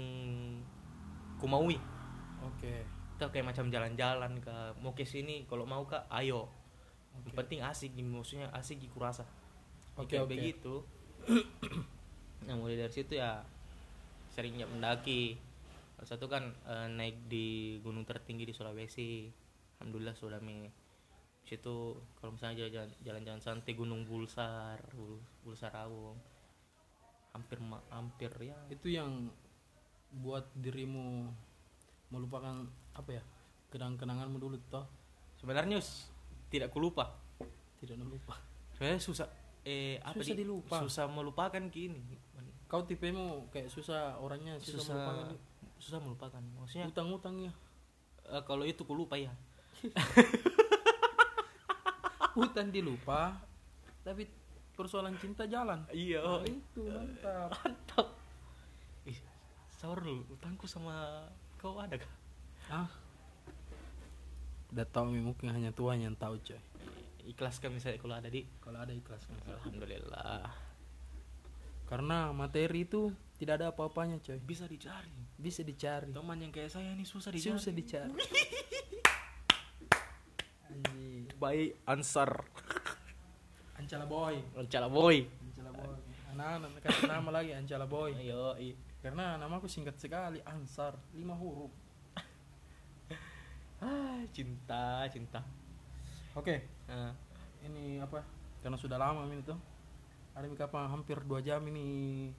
[1.38, 1.78] kumaui.
[2.44, 2.86] Oke.
[3.16, 6.52] Toh kayak macam jalan-jalan ke mau ke sini kalau mau kak ayo.
[7.16, 7.38] Yang Oke.
[7.40, 9.24] penting asik maksudnya asik di kurasa
[9.96, 10.32] Oke, kayak oke.
[10.36, 10.74] begitu.
[12.46, 13.42] Nah mulai dari situ ya
[14.30, 15.34] seringnya mendaki.
[16.06, 19.32] Satu kan eh, naik di gunung tertinggi di Sulawesi.
[19.82, 20.70] Alhamdulillah sudah mi
[21.42, 26.18] situ kalau misalnya jalan- jalan-jalan santai gunung Bulsar Bul- Bulsar Awung
[27.34, 27.58] hampir
[27.90, 28.58] hampir ya.
[28.70, 29.34] Itu yang
[30.16, 31.28] buat dirimu
[32.10, 32.64] melupakan
[32.96, 33.24] apa ya
[33.70, 34.88] kenang-kenanganmu dulu toh?
[35.36, 35.84] Sebenarnya
[36.48, 37.12] tidak kulupa
[37.80, 38.40] tidak lupa.
[38.80, 39.28] Saya susah
[39.66, 40.78] eh apa Susah di- dilupa.
[40.80, 42.00] susah melupakan kini
[42.66, 45.28] kau tipemu kayak susah orangnya susah, susah melupakan
[45.78, 47.52] susah melupakan maksudnya utang-utangnya
[48.30, 49.30] eh, kalau itu kulupa ya
[52.34, 53.38] hutan dilupa
[54.06, 54.30] tapi
[54.76, 55.82] persoalan cinta jalan.
[55.90, 56.20] Iya.
[56.22, 57.50] Nah, itu mantap.
[57.58, 58.08] Mantap
[59.86, 61.30] sahur dulu utangku sama
[61.62, 62.10] kau ada kah?
[62.74, 62.90] Ah.
[64.74, 66.58] Udah tahu mungkin hanya Tuhan yang tahu coy.
[67.30, 69.30] Ikhlaskan misalnya kalau ada di kalau ada ikhlas.
[69.30, 70.50] Kan alhamdulillah.
[71.86, 74.42] Karena materi itu tidak ada apa-apanya coy.
[74.42, 75.14] Bisa dicari.
[75.38, 76.10] Bisa dicari.
[76.10, 77.54] Teman yang kayak saya nih susah dicari.
[77.54, 78.10] Susah dicari.
[81.38, 82.42] Baik ansar.
[83.78, 84.34] Ancala boy.
[84.58, 85.30] Rencana boy.
[85.30, 85.94] Ancala boy.
[86.34, 88.18] Anak-anak kasih nama lagi Ancala boy.
[88.18, 88.74] Ayo i.
[89.06, 91.70] karena namaku singkat sekali Ansar lima huruf.
[93.86, 95.46] Ah cinta cinta.
[96.34, 96.66] Oke.
[96.90, 97.14] Nah,
[97.62, 98.26] ini apa?
[98.66, 99.62] Karena sudah lama ini tuh.
[100.34, 102.34] Ada apa hampir dua jam ini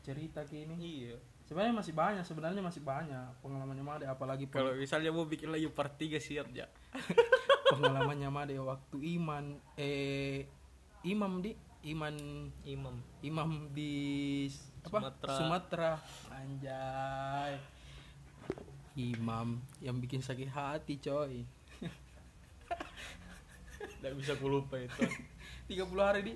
[0.00, 0.74] cerita ke ini.
[0.80, 1.20] Iya.
[1.44, 5.64] Sebenarnya masih banyak sebenarnya masih banyak pengalamannya Made apalagi peng- kalau misalnya mau bikin lagi
[5.72, 6.68] part 3 siap ya
[7.72, 10.44] pengalamannya Made waktu iman eh
[11.08, 11.56] imam di
[11.88, 12.14] iman
[12.68, 13.00] imam.
[13.24, 14.44] Imam di
[14.86, 14.98] apa?
[14.98, 15.34] Sumatera.
[15.34, 15.92] Sumatera.
[16.30, 17.54] Anjay.
[18.98, 21.46] Imam yang bikin sakit hati coy.
[24.02, 25.06] Nggak bisa kulupa itu.
[25.70, 26.34] 30 hari di.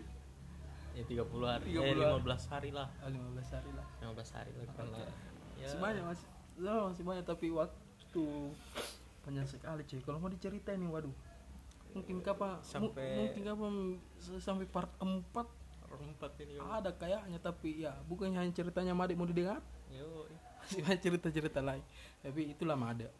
[0.93, 1.65] Ya 30 hari.
[1.75, 2.23] 30 eh, hari.
[2.23, 2.89] 15 hari lah.
[3.03, 3.87] Ah, 15 hari lah.
[3.99, 5.11] 15 hari lah karena ya,
[5.63, 6.27] masih banyak masih
[6.69, 8.25] oh, masih banyak tapi waktu
[9.23, 11.15] panjang sekali cuy kalau mau diceritain nih waduh.
[11.93, 13.75] Mungkin kapan Sampai- mungkin kapan
[14.41, 15.29] sampai part 4
[16.01, 16.65] empat ini yo.
[16.65, 19.61] Ada kayaknya tapi ya bukan hanya ceritanya Made mau didengar
[19.93, 20.25] yo.
[20.63, 21.83] Masih banyak cerita-cerita lain.
[22.23, 23.11] Tapi itulah Made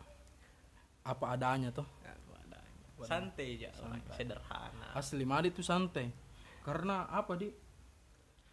[1.03, 1.85] apa adanya toh.
[2.07, 2.61] Ya, adanya.
[3.03, 4.87] santai aja orang sederhana.
[4.95, 6.15] Asli Made itu santai.
[6.63, 7.51] Karena apa di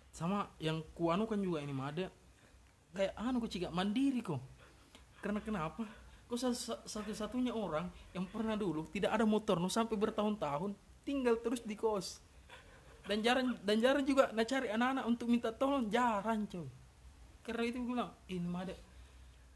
[0.10, 2.10] sama yang kuanu kan juga ini Made
[2.98, 4.42] kayak anu kok ciga mandiri kok.
[5.22, 5.86] Karena kenapa?
[6.30, 11.66] Kok sa- satu-satunya orang yang pernah dulu tidak ada motor no sampai bertahun-tahun tinggal terus
[11.66, 12.22] di kos
[13.10, 15.90] dan jarang dan jarang juga nak cari anak-anak untuk minta tolong.
[15.90, 16.70] Jarang coy
[17.50, 18.78] karena itu gue bilang ini mah ada.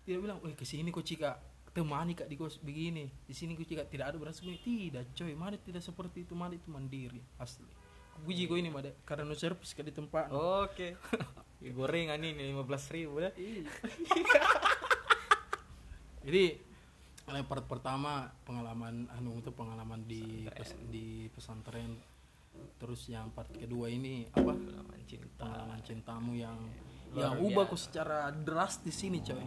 [0.03, 1.37] Tidak bilang weh ke sini kok cika
[1.77, 3.05] temani kak di kos begini.
[3.29, 6.33] Di sini kok cika tidak ada beras begini tidak coy mana tidak seperti itu.
[6.33, 7.69] Mana itu mandiri asli.
[8.25, 10.33] Puji gue ini mah ada karena no servis kak di tempat.
[10.33, 10.97] Oke.
[11.77, 13.29] Gorengan ini lima belas ribu ya.
[16.25, 16.45] Jadi
[17.29, 22.12] eh, part pertama pengalaman anu itu pengalaman di pes- di pesantren.
[22.77, 24.51] Terus yang part kedua ini apa?
[24.51, 25.39] Pengalaman cinta.
[25.39, 26.57] Pengalaman cintamu yang
[27.09, 27.71] Luar yang ubah biasa.
[27.71, 29.43] kok secara drastis ini coy.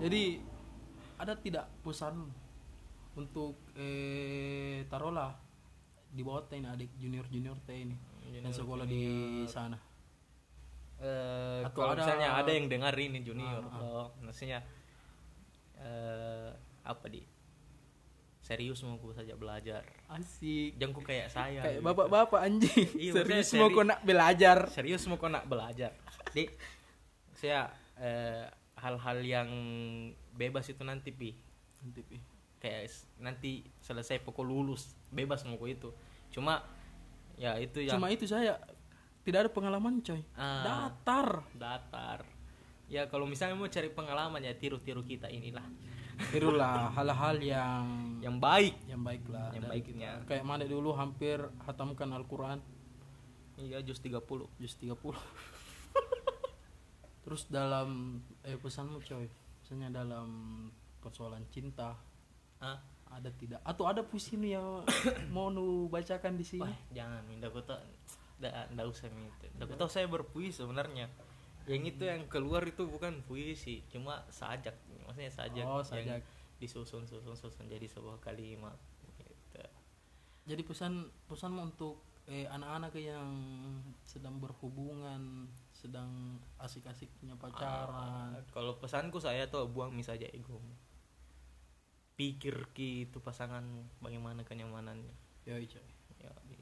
[0.00, 0.22] Jadi
[1.16, 2.28] ada tidak pesan
[3.12, 5.34] untuk eh taruhlah
[6.10, 7.94] di bawah teh adik junior junior teh ini
[8.28, 9.02] yang Junior, sekolah di
[9.46, 9.78] sana.
[11.00, 13.80] Eh, Atau kalau ada- misalnya ada yang dengar ini junior, Ah, ah.
[13.80, 14.60] loh, maksudnya
[15.76, 16.50] eh
[16.82, 17.20] apa di
[18.50, 19.86] serius mau aku saja belajar.
[20.10, 20.74] Asik.
[20.74, 21.62] Jangan ku kayak saya.
[21.62, 21.86] Kayak gitu.
[21.86, 22.88] bapak-bapak anjing.
[22.98, 24.58] Iya, Serius maksudnya mau seri- kau nak belajar.
[24.74, 25.90] serius mau kau nak belajar.
[26.34, 26.44] Di
[27.30, 29.48] saya eh, hal-hal yang
[30.34, 31.30] bebas itu nanti pi
[31.80, 32.18] Nanti, Pi.
[32.60, 35.94] kayak nanti selesai pokok lulus bebas mau itu.
[36.28, 36.60] Cuma
[37.38, 38.58] ya itu yang Cuma itu saya
[39.22, 40.20] tidak ada pengalaman coy.
[40.34, 40.90] Ah.
[40.90, 41.46] Datar.
[41.54, 42.20] datar.
[42.90, 45.62] Ya kalau misalnya mau cari pengalaman ya tiru-tiru kita inilah
[46.28, 47.84] Tirulah hal-hal yang
[48.20, 48.76] yang baik.
[48.84, 49.48] yang baik lah.
[49.56, 50.10] Yang baiknya.
[50.20, 50.28] kita.
[50.28, 52.60] Kayak mana dulu hampir hatamkan Al-Quran
[53.60, 54.24] Iya jus 30
[54.56, 54.96] juz 30.
[57.24, 59.28] Terus dalam eh pesanmu coy,
[59.60, 60.28] misalnya dalam
[61.04, 61.92] persoalan cinta
[62.60, 62.76] Hah?
[63.10, 64.86] ada tidak atau ada puisi nih yang
[65.34, 66.64] mau nu bacakan di sini?
[66.64, 67.52] Wah, jangan minta
[68.40, 71.12] nggak nggak usah minta tahu saya berpuisi sebenarnya
[71.68, 76.22] yang itu yang keluar itu bukan puisi cuma sajak maksudnya sajak, Oh, yang sajak.
[76.60, 79.60] disusun susun susun jadi sebuah kalimat gitu.
[80.48, 82.00] Jadi pesan pesanmu untuk
[82.30, 83.28] eh, anak-anak yang
[84.06, 88.34] sedang berhubungan, sedang asik-asiknya pacaran.
[88.34, 90.58] Ah, kalau pesanku saya tuh buang mis saja ego
[92.20, 93.64] pikir ki itu pasangan
[94.04, 95.08] bagaimana kenyamanannya
[95.48, 95.56] ya,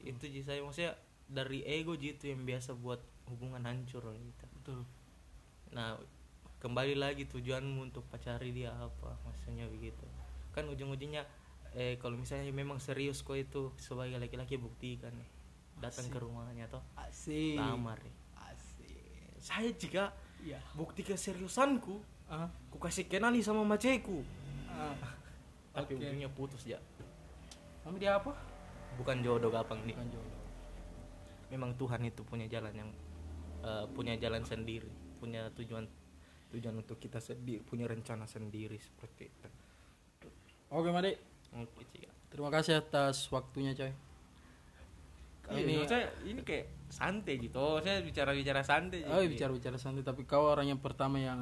[0.07, 0.95] itu sih saya maksudnya
[1.27, 4.79] dari ego gitu yang biasa buat hubungan hancur gitu Betul.
[5.71, 5.95] Nah,
[6.59, 9.15] kembali lagi tujuanmu untuk pacari dia apa?
[9.23, 10.03] Maksudnya begitu.
[10.51, 11.23] Kan ujung-ujungnya
[11.71, 15.29] eh kalau misalnya memang serius kok itu sebagai laki-laki buktikan nih.
[15.79, 16.81] Datang ke rumahnya toh.
[16.97, 17.55] Asik.
[17.55, 18.15] Lamar nih.
[18.49, 19.39] Asik.
[19.39, 20.59] Saya jika Iya.
[20.73, 22.47] bukti keseriusanku, Ah.
[22.69, 24.25] ku kasih kenali sama maceku.
[24.67, 24.95] ah.
[25.71, 26.01] Tapi Oke.
[26.01, 26.81] ujungnya putus ya.
[27.85, 28.33] Kamu dia apa?
[28.97, 29.93] Bukan jodoh gampang nih.
[29.95, 30.39] Bukan jodoh.
[31.49, 32.89] Memang Tuhan itu punya jalan yang
[33.63, 34.89] eh, punya jalan sendiri,
[35.19, 35.85] punya tujuan
[36.49, 39.47] tujuan untuk kita sendiri, punya rencana sendiri seperti itu.
[40.73, 41.17] Oke, Made.
[41.57, 42.09] Oke, Cika.
[42.29, 43.93] Terima kasih atas waktunya, coy.
[45.49, 47.81] Ini ini saya ini kayak santai gitu.
[47.81, 49.01] Saya bicara-bicara santai.
[49.09, 49.33] oh, jadi.
[49.33, 51.41] bicara-bicara santai tapi kau orang yang pertama yang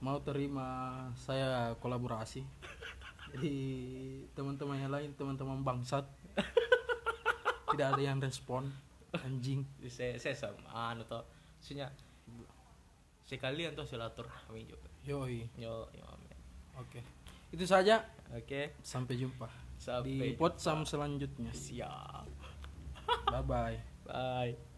[0.00, 2.40] mau terima saya kolaborasi.
[3.32, 3.56] Jadi
[4.36, 6.04] teman-teman yang lain, teman-teman bangsat
[7.72, 8.68] tidak ada yang respon
[9.20, 9.66] anjing.
[9.92, 11.24] Saya saya sama anu toh.
[11.60, 11.92] Maksudnya
[13.28, 14.88] sekalian tuh silaturahmi juga.
[15.04, 15.48] Yoi.
[15.58, 16.06] Yo, yo.
[16.80, 17.04] Oke.
[17.52, 18.00] Itu saja.
[18.32, 18.72] Oke.
[18.80, 21.52] Sampai jumpa Sampai di potsam selanjutnya.
[21.52, 22.24] siap.
[23.28, 23.76] Bye bye.
[24.08, 24.71] Bye.